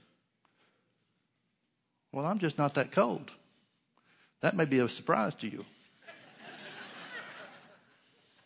[2.12, 3.30] Well, I'm just not that cold.
[4.40, 5.64] That may be a surprise to you.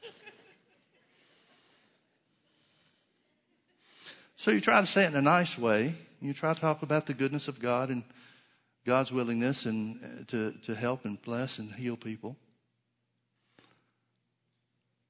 [4.36, 5.94] so you try to say it in a nice way.
[6.22, 8.04] You try to talk about the goodness of God and
[8.86, 12.36] God's willingness and uh, to, to help and bless and heal people.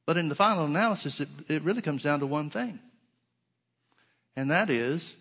[0.06, 2.80] But in the final analysis, it, it really comes down to one thing.
[4.36, 5.14] And that is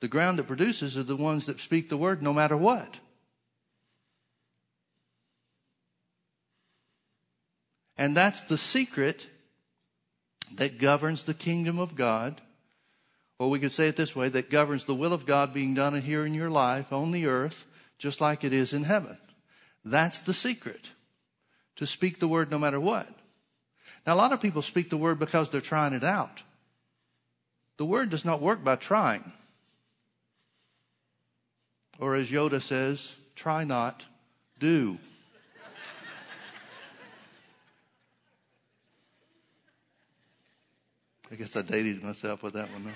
[0.00, 2.98] the ground that produces are the ones that speak the word no matter what.
[7.96, 9.28] And that's the secret
[10.56, 12.40] that governs the kingdom of God.
[13.38, 16.00] Or we could say it this way that governs the will of God being done
[16.00, 17.64] here in your life on the earth,
[17.98, 19.18] just like it is in heaven.
[19.84, 20.90] That's the secret
[21.76, 23.08] to speak the word no matter what.
[24.06, 26.42] Now, a lot of people speak the word because they're trying it out.
[27.76, 29.32] The word does not work by trying.
[31.98, 34.06] Or as Yoda says, try not,
[34.58, 34.98] do.
[41.32, 42.84] I guess I dated myself with that one.
[42.84, 42.90] Though.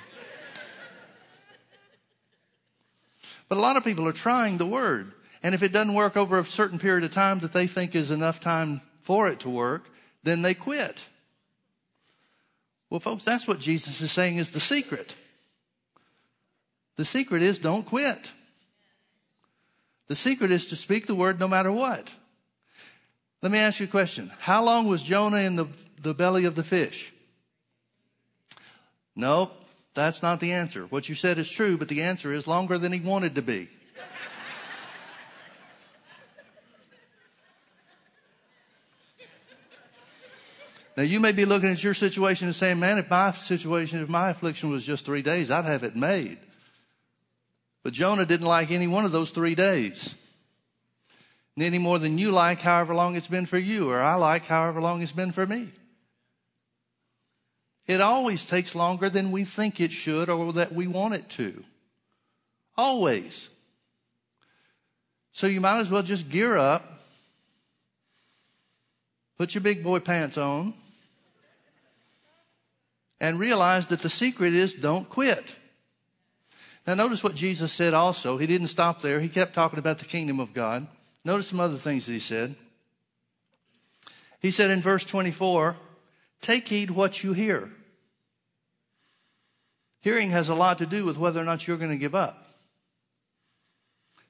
[3.49, 5.13] But a lot of people are trying the word.
[5.43, 8.11] And if it doesn't work over a certain period of time that they think is
[8.11, 9.89] enough time for it to work,
[10.23, 11.07] then they quit.
[12.91, 15.15] Well, folks, that's what Jesus is saying is the secret.
[16.97, 18.33] The secret is don't quit.
[20.09, 22.13] The secret is to speak the word no matter what.
[23.41, 24.33] Let me ask you a question.
[24.41, 25.67] How long was Jonah in the,
[26.03, 27.13] the belly of the fish?
[29.15, 29.55] Nope,
[29.99, 30.85] that's not the answer.
[30.87, 33.69] What you said is true, but the answer is longer than he wanted to be.
[40.97, 44.09] Now you may be looking at your situation and saying, man, if my situation, if
[44.09, 46.39] my affliction was just three days, I'd have it made.
[47.85, 50.17] But Jonah didn't like any one of those three days.
[51.57, 54.81] Any more than you like however long it's been for you, or I like however
[54.81, 55.69] long it's been for me.
[57.89, 61.65] It always takes longer than we think it should or that we want it to.
[62.77, 63.49] Always.
[65.33, 67.01] So you might as well just gear up,
[69.39, 70.75] put your big boy pants on,
[73.21, 75.57] and realize that the secret is don't quit.
[76.87, 78.37] Now notice what Jesus said also.
[78.37, 79.19] He didn't stop there.
[79.19, 80.87] He kept talking about the kingdom of God.
[81.25, 82.55] Notice some other things that he said.
[84.41, 85.77] He said in verse 24,
[86.43, 87.71] take heed what you hear.
[90.01, 92.45] Hearing has a lot to do with whether or not you're going to give up.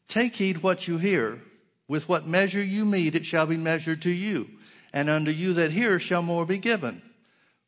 [0.08, 1.40] Take heed what you hear.
[1.86, 4.48] With what measure you mete, it shall be measured to you.
[4.92, 7.02] And unto you that hear shall more be given.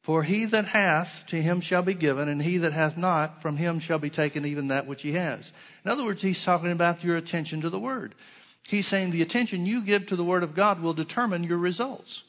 [0.03, 3.59] For he that hath, to him shall be given, and he that hath not, from
[3.59, 5.53] him shall be taken even that which he has.
[5.85, 8.15] In other words, he's talking about your attention to the word.
[8.63, 12.23] He's saying the attention you give to the word of God will determine your results,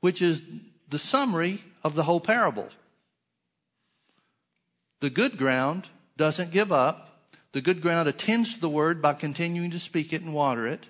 [0.00, 0.44] which is
[0.88, 2.68] the summary of the whole parable.
[5.00, 7.06] The good ground doesn't give up.
[7.52, 10.86] The good ground attends to the word by continuing to speak it and water it.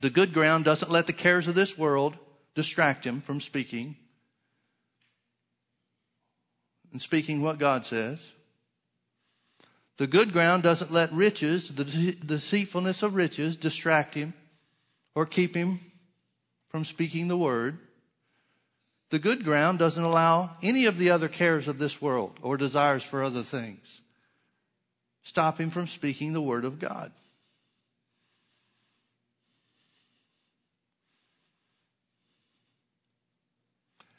[0.00, 2.16] The good ground doesn't let the cares of this world
[2.54, 3.96] distract him from speaking
[6.92, 8.20] and speaking what God says.
[9.96, 14.34] The good ground doesn't let riches, the deceitfulness of riches, distract him
[15.14, 15.80] or keep him
[16.68, 17.78] from speaking the word.
[19.10, 23.04] The good ground doesn't allow any of the other cares of this world or desires
[23.04, 24.00] for other things
[25.24, 27.10] stop him from speaking the word of God.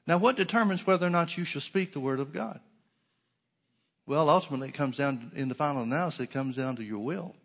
[0.08, 2.60] Now, what determines whether or not you shall speak the word of God?
[4.06, 7.36] Well, ultimately, it comes down, in the final analysis, it comes down to your will.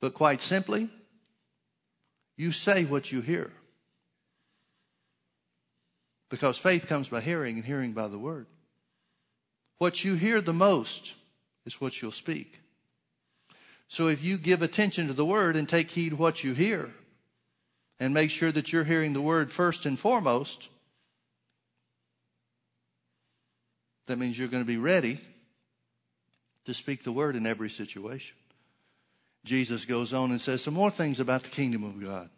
[0.00, 0.88] But quite simply,
[2.36, 3.52] you say what you hear.
[6.30, 8.46] Because faith comes by hearing and hearing by the word.
[9.78, 11.14] What you hear the most
[11.66, 12.60] is what you'll speak.
[13.88, 16.90] So if you give attention to the word and take heed what you hear
[17.98, 20.68] and make sure that you're hearing the word first and foremost,
[24.10, 25.20] That means you're going to be ready
[26.64, 28.34] to speak the word in every situation.
[29.44, 32.28] Jesus goes on and says some more things about the kingdom of God.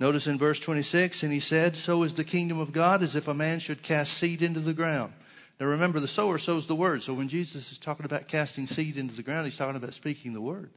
[0.00, 3.28] Notice in verse 26, and he said, So is the kingdom of God as if
[3.28, 5.12] a man should cast seed into the ground.
[5.60, 7.02] Now remember, the sower sows the word.
[7.02, 10.32] So when Jesus is talking about casting seed into the ground, he's talking about speaking
[10.34, 10.70] the word.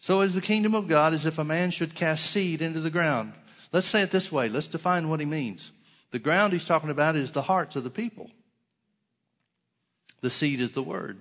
[0.00, 2.90] So is the kingdom of God as if a man should cast seed into the
[2.90, 3.32] ground.
[3.72, 4.48] Let's say it this way.
[4.48, 5.70] Let's define what he means.
[6.10, 8.30] The ground he's talking about is the hearts of the people.
[10.20, 11.20] The seed is the word.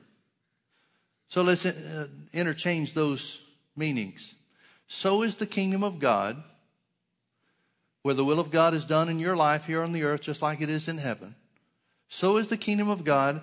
[1.33, 3.41] So let's uh, interchange those
[3.75, 4.35] meanings.
[4.85, 6.43] So is the kingdom of God,
[8.03, 10.43] where the will of God is done in your life here on the earth, just
[10.43, 11.33] like it is in heaven.
[12.07, 13.41] So is the kingdom of God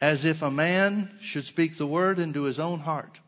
[0.00, 3.20] as if a man should speak the word into his own heart.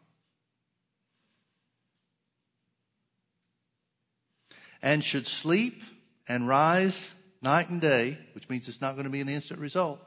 [4.83, 5.83] and should sleep
[6.27, 7.11] and rise
[7.43, 10.01] night and day, which means it's not going to be an instant result,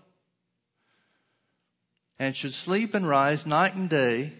[2.20, 4.34] and should sleep and rise night and day,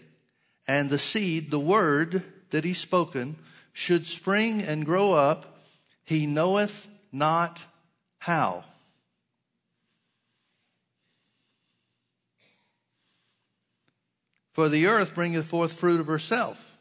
[0.68, 3.36] and the seed, the word that he's spoken,
[3.74, 5.60] should spring and grow up,
[6.04, 7.60] he knoweth not
[8.20, 8.64] how.
[14.54, 16.78] For the earth bringeth forth fruit of herself.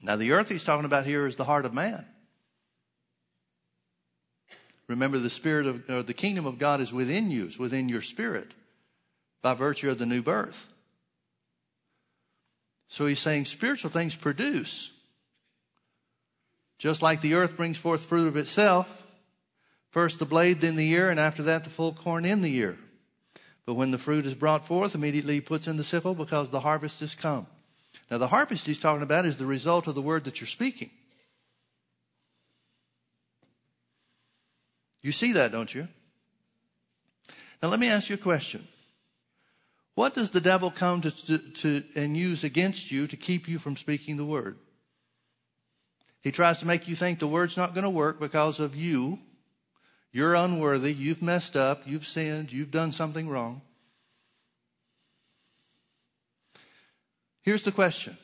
[0.00, 2.06] Now, the earth he's talking about here is the heart of man.
[4.86, 8.02] Remember, the spirit of or the kingdom of God is within you, it's within your
[8.02, 8.52] spirit.
[9.42, 10.66] By virtue of the new birth.
[12.88, 14.90] So he's saying spiritual things produce.
[16.78, 19.02] Just like the earth brings forth fruit of itself,
[19.90, 22.78] first the blade, then the ear, and after that the full corn in the ear.
[23.64, 26.60] But when the fruit is brought forth, immediately he puts in the sickle because the
[26.60, 27.46] harvest is come.
[28.10, 30.90] Now, the harvest he's talking about is the result of the word that you're speaking.
[35.00, 35.88] You see that, don't you?
[37.62, 38.66] Now, let me ask you a question.
[39.94, 43.58] What does the devil come to, to, to, and use against you to keep you
[43.58, 44.58] from speaking the word?
[46.22, 49.18] He tries to make you think the word's not going to work because of you.
[50.12, 50.94] You're unworthy.
[50.94, 51.82] You've messed up.
[51.84, 52.52] You've sinned.
[52.52, 53.60] You've done something wrong.
[57.42, 58.16] Here's the question.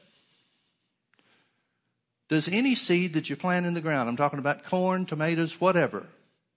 [2.29, 6.07] Does any seed that you plant in the ground, I'm talking about corn, tomatoes, whatever,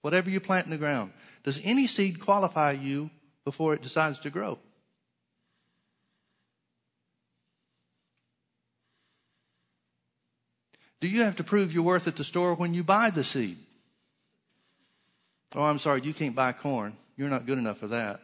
[0.02, 1.12] whatever you plant in the ground,
[1.44, 3.10] does any seed qualify you
[3.44, 4.58] before it decides to grow?
[11.02, 13.58] Do you have to prove your worth at the store when you buy the seed?
[15.52, 16.96] Oh, I'm sorry, you can't buy corn.
[17.16, 18.20] You're not good enough for that.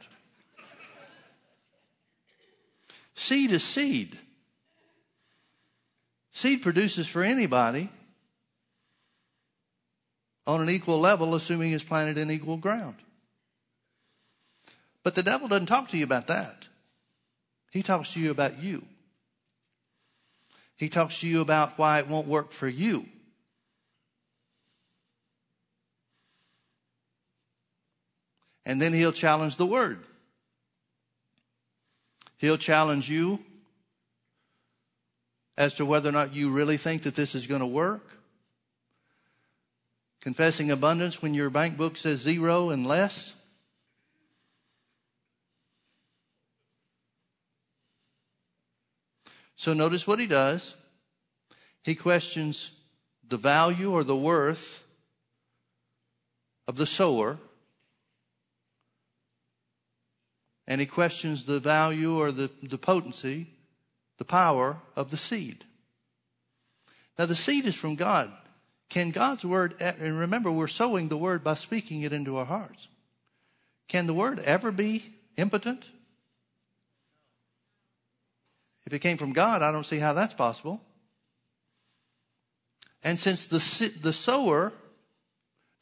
[3.16, 4.16] seed is seed.
[6.30, 7.90] Seed produces for anybody
[10.46, 12.94] on an equal level, assuming it's planted in equal ground.
[15.02, 16.68] But the devil doesn't talk to you about that.
[17.72, 18.86] He talks to you about you.
[20.78, 23.04] He talks to you about why it won't work for you.
[28.64, 30.04] And then he'll challenge the word.
[32.36, 33.40] He'll challenge you
[35.56, 38.08] as to whether or not you really think that this is going to work.
[40.20, 43.34] Confessing abundance when your bank book says zero and less.
[49.58, 50.74] So notice what he does.
[51.82, 52.70] He questions
[53.28, 54.84] the value or the worth
[56.68, 57.38] of the sower.
[60.68, 63.48] And he questions the value or the, the potency,
[64.18, 65.64] the power of the seed.
[67.18, 68.30] Now, the seed is from God.
[68.88, 72.86] Can God's word, and remember, we're sowing the word by speaking it into our hearts.
[73.88, 75.84] Can the word ever be impotent?
[78.88, 80.80] If it came from God, I don't see how that's possible.
[83.04, 84.72] And since the, the sower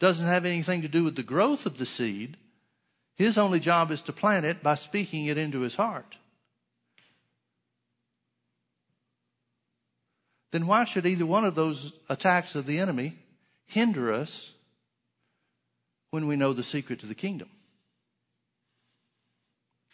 [0.00, 2.36] doesn't have anything to do with the growth of the seed,
[3.14, 6.16] his only job is to plant it by speaking it into his heart.
[10.50, 13.14] Then why should either one of those attacks of the enemy
[13.66, 14.50] hinder us
[16.10, 17.50] when we know the secret to the kingdom?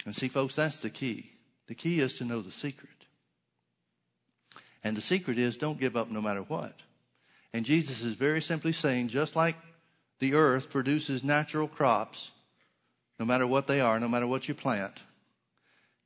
[0.06, 1.32] And see, folks, that's the key.
[1.66, 2.88] The key is to know the secret.
[4.84, 6.74] And the secret is don't give up no matter what.
[7.52, 9.56] And Jesus is very simply saying, just like
[10.18, 12.30] the earth produces natural crops,
[13.18, 14.94] no matter what they are, no matter what you plant,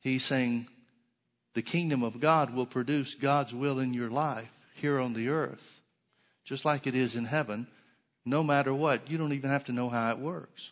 [0.00, 0.68] he's saying
[1.54, 5.80] the kingdom of God will produce God's will in your life here on the earth,
[6.44, 7.66] just like it is in heaven,
[8.24, 9.10] no matter what.
[9.10, 10.70] You don't even have to know how it works.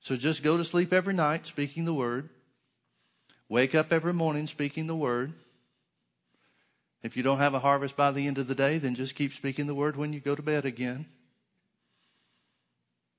[0.00, 2.28] So just go to sleep every night speaking the word.
[3.52, 5.34] Wake up every morning speaking the word.
[7.02, 9.34] If you don't have a harvest by the end of the day, then just keep
[9.34, 11.04] speaking the word when you go to bed again.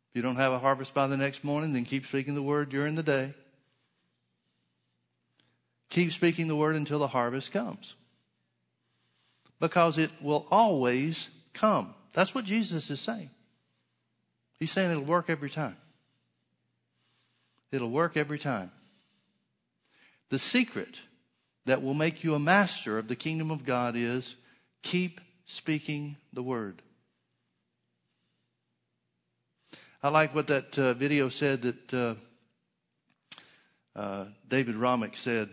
[0.10, 2.70] If you don't have a harvest by the next morning, then keep speaking the word
[2.70, 3.36] during the day.
[5.92, 7.94] Keep speaking the word until the harvest comes.
[9.60, 11.94] Because it will always come.
[12.14, 13.30] That's what Jesus is saying.
[14.58, 15.78] He's saying it'll work every time.
[17.72, 18.72] It'll work every time.
[20.34, 21.00] The secret
[21.68, 24.36] that will make you a master of the kingdom of God is
[24.82, 26.82] keep speaking the word.
[30.02, 32.16] I like what that uh, video said that uh,
[33.96, 35.50] uh, David Romick said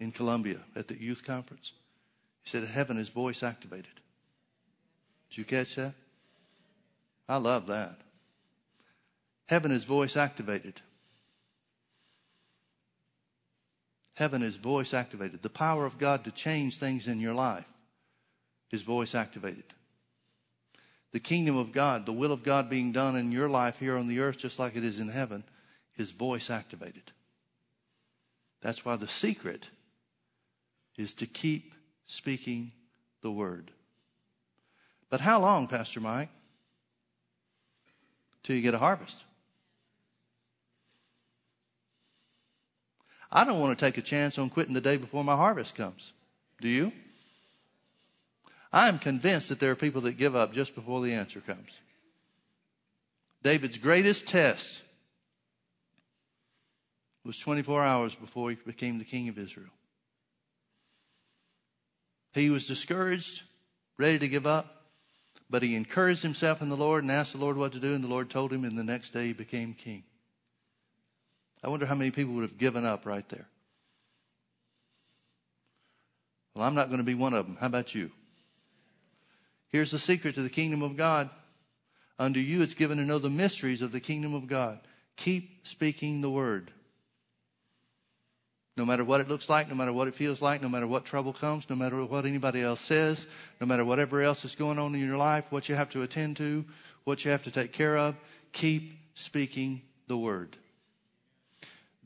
[0.00, 1.72] in Columbia at the youth conference.
[2.42, 3.86] He said, Heaven is voice activated.
[5.30, 5.94] Did you catch that?
[7.26, 8.02] I love that.
[9.46, 10.82] Heaven is voice activated.
[14.16, 15.42] Heaven is voice activated.
[15.42, 17.66] The power of God to change things in your life
[18.70, 19.64] is voice activated.
[21.12, 24.08] The kingdom of God, the will of God being done in your life here on
[24.08, 25.44] the earth, just like it is in heaven,
[25.98, 27.12] is voice activated.
[28.62, 29.68] That's why the secret
[30.96, 31.74] is to keep
[32.06, 32.72] speaking
[33.20, 33.70] the word.
[35.10, 36.30] But how long, Pastor Mike?
[38.42, 39.25] Till you get a harvest.
[43.30, 46.12] I don't want to take a chance on quitting the day before my harvest comes.
[46.60, 46.92] Do you?
[48.72, 51.70] I am convinced that there are people that give up just before the answer comes.
[53.42, 54.82] David's greatest test
[57.24, 59.70] was 24 hours before he became the king of Israel.
[62.34, 63.42] He was discouraged,
[63.98, 64.84] ready to give up,
[65.48, 68.04] but he encouraged himself in the Lord and asked the Lord what to do, and
[68.04, 70.04] the Lord told him, and the next day he became king.
[71.66, 73.48] I wonder how many people would have given up right there.
[76.54, 77.56] Well, I'm not going to be one of them.
[77.60, 78.12] How about you?
[79.70, 81.28] Here's the secret to the kingdom of God.
[82.20, 84.78] Unto you it's given to know the mysteries of the kingdom of God.
[85.16, 86.70] Keep speaking the word.
[88.76, 91.04] No matter what it looks like, no matter what it feels like, no matter what
[91.04, 93.26] trouble comes, no matter what anybody else says,
[93.60, 96.36] no matter whatever else is going on in your life, what you have to attend
[96.36, 96.64] to,
[97.02, 98.14] what you have to take care of,
[98.52, 100.56] keep speaking the word.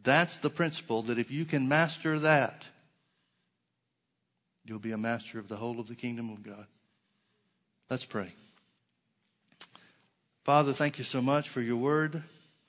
[0.03, 2.67] That's the principle that if you can master that,
[4.65, 6.67] you'll be a master of the whole of the kingdom of God.
[7.91, 8.33] Let's pray.
[10.45, 12.23] Father, thank you so much for your word.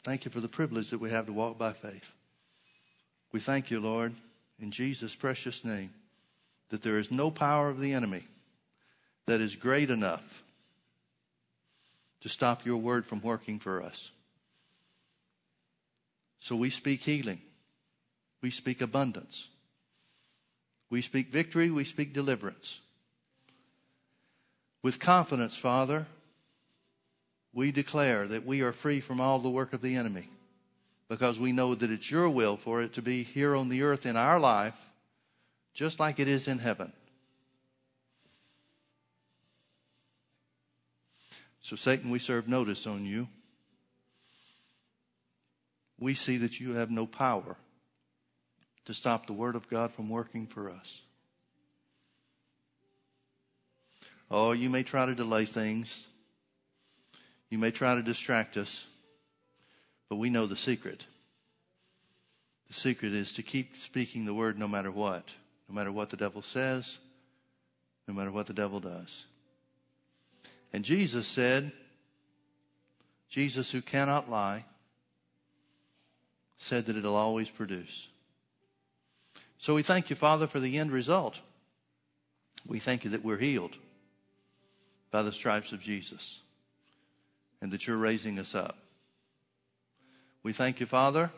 [0.04, 2.12] Thank you for the privilege that we have to walk by faith.
[3.32, 4.14] We thank you, Lord,
[4.60, 5.94] in Jesus' precious name,
[6.70, 8.26] that there is no power of the enemy
[9.28, 10.44] that is great enough
[12.22, 14.12] to stop your word from working for us.
[16.42, 17.40] So we speak healing.
[18.42, 19.48] We speak abundance.
[20.90, 21.72] We speak victory.
[21.72, 22.80] We speak deliverance.
[24.82, 26.08] With confidence, Father,
[27.54, 30.30] we declare that we are free from all the work of the enemy
[31.08, 34.06] because we know that it's your will for it to be here on the earth
[34.06, 34.74] in our life
[35.74, 36.92] just like it is in heaven.
[41.62, 43.28] So, Satan, we serve notice on you.
[46.02, 47.56] We see that you have no power
[48.86, 51.02] to stop the Word of God from working for us.
[54.32, 56.06] Oh, you may try to delay things.
[57.52, 58.88] You may try to distract us,
[60.10, 61.06] but we know the secret.
[62.68, 65.30] The secret is to keep speaking the word no matter what,
[65.70, 66.98] no matter what the devil says,
[68.08, 69.26] no matter what the devil does.
[70.72, 71.74] And Jesus said,
[73.30, 74.64] Jesus who cannot lie,
[76.62, 78.08] said that it'll always produce.
[79.58, 81.42] So we thank you, Father, for the end result.
[82.68, 83.76] We thank you that we're healed
[85.10, 86.40] by the stripes of Jesus
[87.62, 88.78] and that you're raising us up.
[90.44, 91.32] We thank you, Father,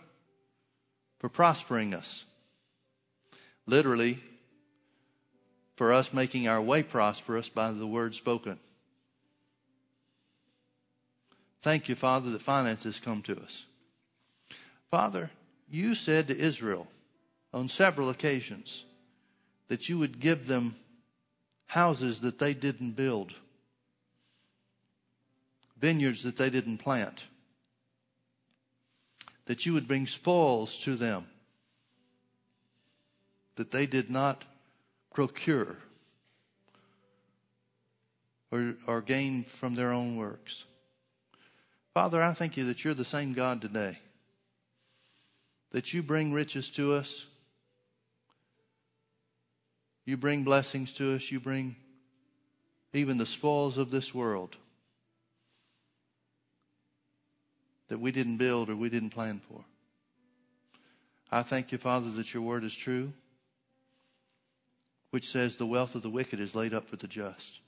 [1.19, 2.25] for prospering us.
[3.65, 4.19] Literally,
[5.77, 8.59] for us making our way prosperous by the word spoken.
[11.61, 13.65] Thank you, Father, that finances come to us.
[14.93, 15.31] Father,
[15.71, 16.85] you said to Israel
[17.51, 18.85] on several occasions
[19.67, 20.75] that you would give them
[21.65, 23.33] houses that they didn't build
[25.79, 27.23] vineyards that they didn't plant.
[29.47, 31.25] That you would bring spoils to them
[33.55, 34.43] that they did not
[35.11, 35.75] procure
[38.51, 40.65] or, or gain from their own works.
[41.95, 43.97] Father, I thank you that you're the same God today.
[45.73, 47.25] That you bring riches to us.
[50.05, 51.31] You bring blessings to us.
[51.31, 51.75] You bring
[52.93, 54.55] even the spoils of this world.
[57.93, 59.63] that we didn't build or we didn't plan for.
[61.31, 63.13] I thank you, Father, that your word is true,
[65.11, 67.59] which says the wealth of the wicked is laid up for the just.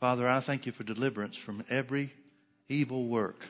[0.00, 2.12] Father, I thank you for deliverance from every
[2.68, 3.46] evil work.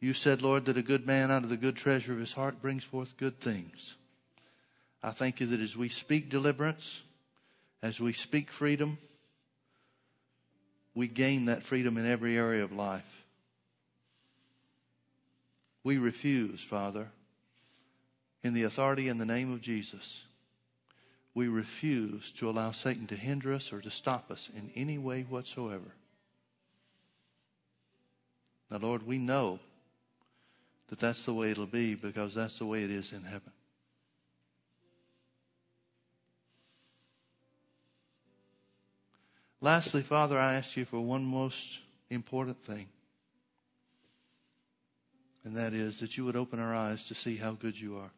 [0.00, 2.62] You said, Lord, that a good man out of the good treasure of his heart
[2.62, 3.94] brings forth good things.
[5.02, 7.02] I thank you that as we speak deliverance,
[7.82, 8.98] as we speak freedom,
[10.94, 13.24] we gain that freedom in every area of life.
[15.84, 17.08] We refuse, Father,
[18.42, 20.22] in the authority and the name of Jesus,
[21.34, 25.22] we refuse to allow Satan to hinder us or to stop us in any way
[25.28, 25.94] whatsoever.
[28.70, 29.58] Now, Lord, we know
[30.90, 33.52] that that's the way it'll be because that's the way it is in heaven.
[39.60, 41.78] Lastly, Father, I ask you for one most
[42.08, 42.88] important thing.
[45.44, 48.10] And that is that you would open our eyes to see how good you are.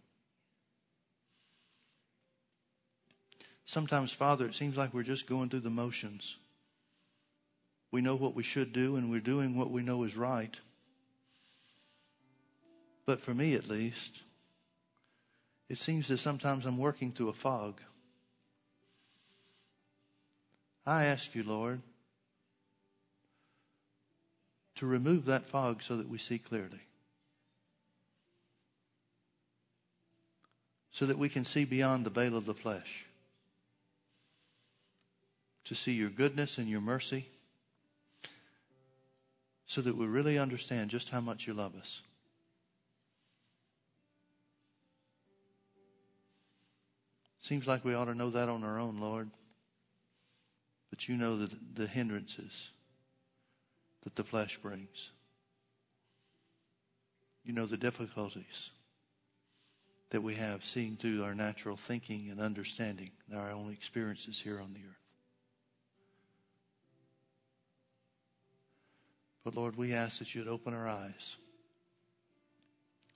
[3.66, 6.36] Sometimes, Father, it seems like we're just going through the motions.
[7.90, 10.58] We know what we should do, and we're doing what we know is right.
[13.04, 14.20] But for me at least,
[15.68, 17.80] it seems that sometimes I'm working through a fog.
[20.84, 21.80] I ask you, Lord,
[24.76, 26.80] to remove that fog so that we see clearly.
[30.90, 33.06] So that we can see beyond the veil of the flesh.
[35.64, 37.26] To see your goodness and your mercy.
[39.66, 42.02] So that we really understand just how much you love us.
[47.42, 49.28] Seems like we ought to know that on our own, Lord.
[50.90, 52.70] But you know the, the hindrances
[54.04, 55.10] that the flesh brings.
[57.44, 58.70] You know the difficulties
[60.10, 64.60] that we have seeing through our natural thinking and understanding and our own experiences here
[64.60, 64.96] on the earth.
[69.42, 71.36] But Lord, we ask that you'd open our eyes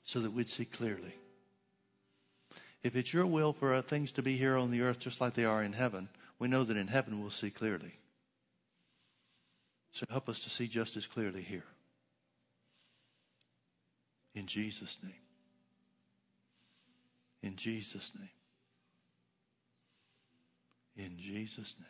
[0.05, 1.15] so that we'd see clearly.
[2.87, 5.45] If it's your will for things to be here on the earth just like they
[5.45, 6.09] are in heaven,
[6.39, 7.99] we know that in heaven we'll see clearly.
[9.91, 11.65] So help us to see just as clearly here.
[14.37, 15.13] In Jesus' name.
[17.43, 18.29] In Jesus' name.
[20.97, 21.89] In Jesus' name.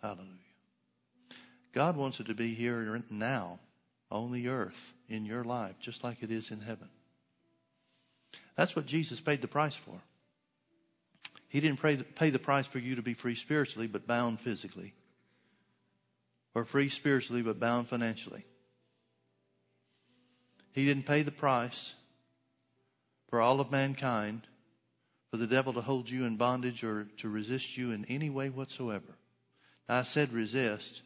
[0.00, 0.43] Hallelujah.
[1.74, 3.58] God wants it to be here now
[4.10, 6.88] on the earth in your life, just like it is in heaven.
[8.56, 10.00] That's what Jesus paid the price for.
[11.48, 14.94] He didn't pay the, price for you to be free spiritually, but bound physically.
[16.54, 18.44] Or free spiritually, but bound financially.
[20.72, 21.94] He didn't pay the price
[23.28, 24.42] for all of mankind
[25.30, 28.50] for the devil to hold you in bondage or to resist you in any way
[28.50, 29.16] whatsoever.
[29.88, 31.02] I said resist.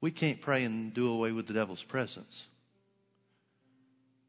[0.00, 2.46] We can't pray and do away with the devil's presence.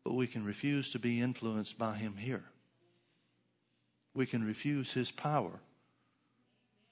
[0.03, 2.43] But we can refuse to be influenced by him here.
[4.13, 5.59] We can refuse his power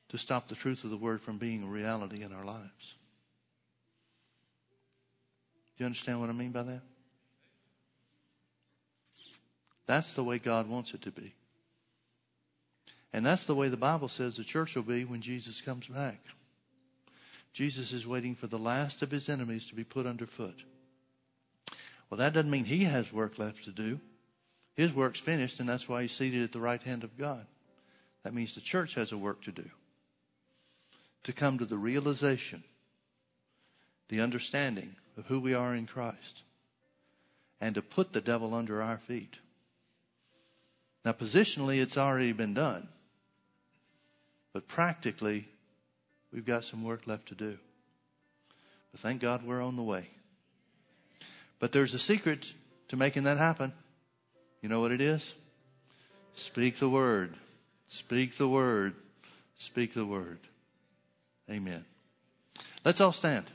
[0.09, 2.95] to stop the truth of the word from being a reality in our lives.
[5.77, 6.81] Do you understand what I mean by that?
[9.85, 11.33] That's the way God wants it to be.
[13.11, 16.19] And that's the way the Bible says the church will be when Jesus comes back.
[17.53, 20.63] Jesus is waiting for the last of his enemies to be put underfoot.
[22.09, 23.99] Well, that doesn't mean he has work left to do.
[24.75, 27.45] His work's finished, and that's why he's seated at the right hand of God.
[28.23, 29.69] That means the church has a work to do
[31.23, 32.63] to come to the realization,
[34.07, 36.43] the understanding of who we are in Christ,
[37.59, 39.37] and to put the devil under our feet.
[41.03, 42.87] Now, positionally, it's already been done,
[44.53, 45.47] but practically,
[46.33, 47.57] we've got some work left to do.
[48.91, 50.07] But thank God we're on the way.
[51.59, 52.53] But there's a secret
[52.87, 53.73] to making that happen.
[54.61, 55.35] You know what it is?
[56.35, 57.35] Speak the word.
[57.87, 58.95] Speak the word.
[59.57, 60.39] Speak the word.
[61.49, 61.83] Amen.
[62.85, 63.45] Let's all stand.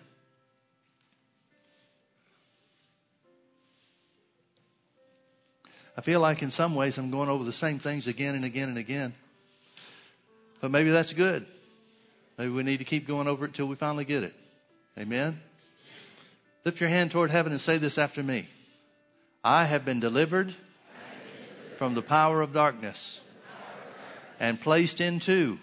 [5.97, 8.69] I feel like in some ways I'm going over the same things again and again
[8.69, 9.15] and again.
[10.61, 11.47] But maybe that's good.
[12.37, 14.35] Maybe we need to keep going over it till we finally get it.
[14.99, 15.41] Amen.
[16.65, 18.49] Lift your hand toward heaven and say this after me.
[19.43, 20.55] I have been delivered
[21.77, 23.21] from the power of darkness
[24.41, 25.59] and placed into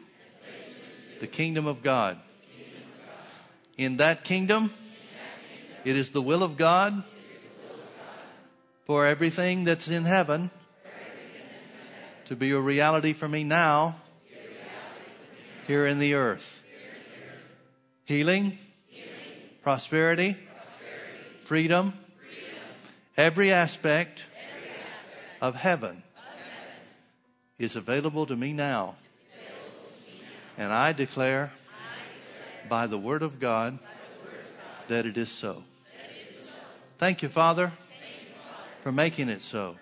[1.19, 2.19] the kingdom of God.
[3.77, 4.71] In that kingdom,
[5.83, 7.03] it is the will of God
[8.85, 10.51] for everything that's in heaven
[12.25, 13.95] to be a reality for me now
[15.67, 16.60] here in the earth.
[18.11, 18.59] Healing,
[19.63, 20.35] prosperity,
[21.39, 21.93] freedom,
[23.15, 24.25] every aspect
[25.39, 26.03] of heaven
[27.57, 28.95] is available to me now.
[30.57, 31.53] And I declare
[32.67, 33.79] by the word of God
[34.89, 35.63] that it is so.
[36.97, 37.71] Thank you, Father,
[38.83, 39.77] for making it so.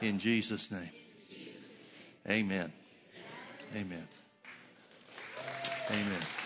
[0.00, 0.88] In Jesus' name.
[2.26, 2.72] Amen.
[3.76, 4.08] Amen.
[5.90, 6.39] Amen.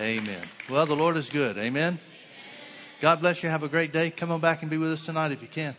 [0.00, 0.48] Amen.
[0.70, 1.58] Well, the Lord is good.
[1.58, 1.98] Amen.
[3.00, 3.48] God bless you.
[3.48, 4.10] Have a great day.
[4.10, 5.74] Come on back and be with us tonight if you can.